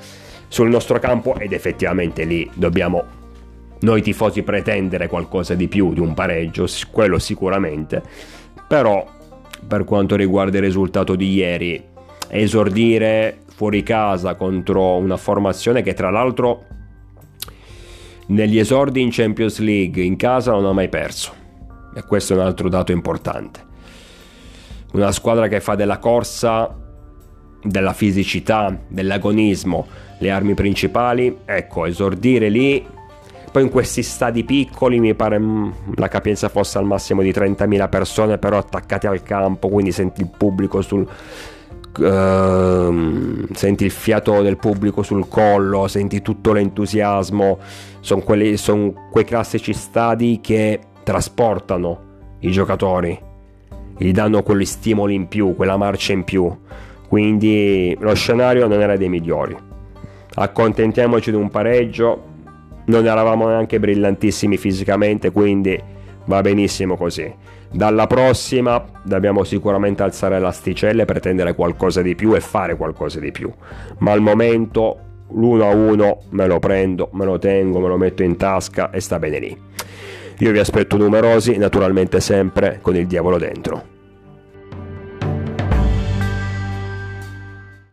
sul 0.48 0.68
nostro 0.68 0.98
campo 0.98 1.36
ed 1.36 1.52
effettivamente 1.52 2.24
lì 2.24 2.50
dobbiamo 2.54 3.20
noi 3.82 4.02
tifosi 4.02 4.42
pretendere 4.42 5.08
qualcosa 5.08 5.54
di 5.54 5.68
più 5.68 5.92
di 5.92 6.00
un 6.00 6.14
pareggio, 6.14 6.66
quello 6.90 7.18
sicuramente, 7.18 8.02
però 8.66 9.06
per 9.66 9.84
quanto 9.84 10.16
riguarda 10.16 10.58
il 10.58 10.64
risultato 10.64 11.14
di 11.14 11.32
ieri, 11.32 11.82
esordire 12.28 13.38
fuori 13.54 13.82
casa 13.82 14.34
contro 14.34 14.96
una 14.96 15.16
formazione 15.16 15.82
che 15.82 15.94
tra 15.94 16.10
l'altro 16.10 16.64
negli 18.26 18.58
esordi 18.58 19.02
in 19.02 19.10
Champions 19.10 19.58
League 19.58 20.02
in 20.02 20.16
casa 20.16 20.52
non 20.52 20.64
ha 20.66 20.72
mai 20.72 20.88
perso 20.88 21.32
e 21.94 22.02
questo 22.04 22.32
è 22.32 22.36
un 22.36 22.42
altro 22.42 22.68
dato 22.68 22.92
importante. 22.92 23.70
Una 24.92 25.12
squadra 25.12 25.48
che 25.48 25.60
fa 25.60 25.74
della 25.74 25.98
corsa, 25.98 26.74
della 27.62 27.92
fisicità, 27.92 28.76
dell'agonismo 28.88 29.86
le 30.18 30.30
armi 30.30 30.54
principali, 30.54 31.38
ecco, 31.44 31.86
esordire 31.86 32.48
lì 32.48 32.84
poi 33.52 33.62
in 33.64 33.68
questi 33.68 34.02
stadi 34.02 34.44
piccoli 34.44 34.98
mi 34.98 35.14
pare 35.14 35.38
mm, 35.38 35.70
la 35.96 36.08
capienza 36.08 36.48
fosse 36.48 36.78
al 36.78 36.86
massimo 36.86 37.20
di 37.20 37.30
30.000 37.30 37.88
persone, 37.90 38.38
però 38.38 38.56
attaccate 38.56 39.06
al 39.06 39.22
campo, 39.22 39.68
quindi 39.68 39.92
senti 39.92 40.22
il 40.22 40.30
pubblico 40.34 40.80
sul... 40.80 41.06
Uh, 41.94 43.46
senti 43.52 43.84
il 43.84 43.90
fiato 43.90 44.40
del 44.40 44.56
pubblico 44.56 45.02
sul 45.02 45.28
collo, 45.28 45.86
senti 45.88 46.22
tutto 46.22 46.54
l'entusiasmo, 46.54 47.58
sono 48.00 48.24
son 48.54 48.94
quei 49.10 49.24
classici 49.26 49.74
stadi 49.74 50.40
che 50.40 50.80
trasportano 51.02 52.36
i 52.38 52.50
giocatori, 52.50 53.20
gli 53.98 54.10
danno 54.12 54.42
quegli 54.42 54.64
stimoli 54.64 55.14
in 55.14 55.28
più, 55.28 55.54
quella 55.54 55.76
marcia 55.76 56.14
in 56.14 56.24
più. 56.24 56.50
Quindi 57.06 57.94
lo 58.00 58.14
scenario 58.14 58.66
non 58.66 58.80
era 58.80 58.96
dei 58.96 59.10
migliori. 59.10 59.54
Accontentiamoci 60.34 61.30
di 61.30 61.36
un 61.36 61.50
pareggio, 61.50 62.30
non 62.86 63.06
eravamo 63.06 63.48
neanche 63.48 63.78
brillantissimi 63.78 64.56
fisicamente, 64.56 65.30
quindi 65.30 65.80
va 66.26 66.40
benissimo 66.40 66.96
così. 66.96 67.32
Dalla 67.70 68.06
prossima 68.06 68.84
dobbiamo 69.02 69.44
sicuramente 69.44 70.02
alzare 70.02 70.38
l'asticella 70.38 71.02
e 71.02 71.06
pretendere 71.06 71.54
qualcosa 71.54 72.02
di 72.02 72.14
più 72.14 72.34
e 72.34 72.40
fare 72.40 72.76
qualcosa 72.76 73.18
di 73.18 73.32
più. 73.32 73.50
Ma 73.98 74.12
al 74.12 74.20
momento 74.20 74.98
l'1 75.30 75.62
a 75.62 75.74
1 75.74 76.18
me 76.30 76.46
lo 76.46 76.58
prendo, 76.58 77.08
me 77.12 77.24
lo 77.24 77.38
tengo, 77.38 77.80
me 77.80 77.88
lo 77.88 77.96
metto 77.96 78.22
in 78.22 78.36
tasca 78.36 78.90
e 78.90 79.00
sta 79.00 79.18
bene 79.18 79.38
lì. 79.38 79.56
Io 80.38 80.50
vi 80.50 80.58
aspetto 80.58 80.96
numerosi, 80.96 81.56
naturalmente 81.56 82.20
sempre 82.20 82.78
con 82.82 82.96
il 82.96 83.06
diavolo 83.06 83.38
dentro. 83.38 83.91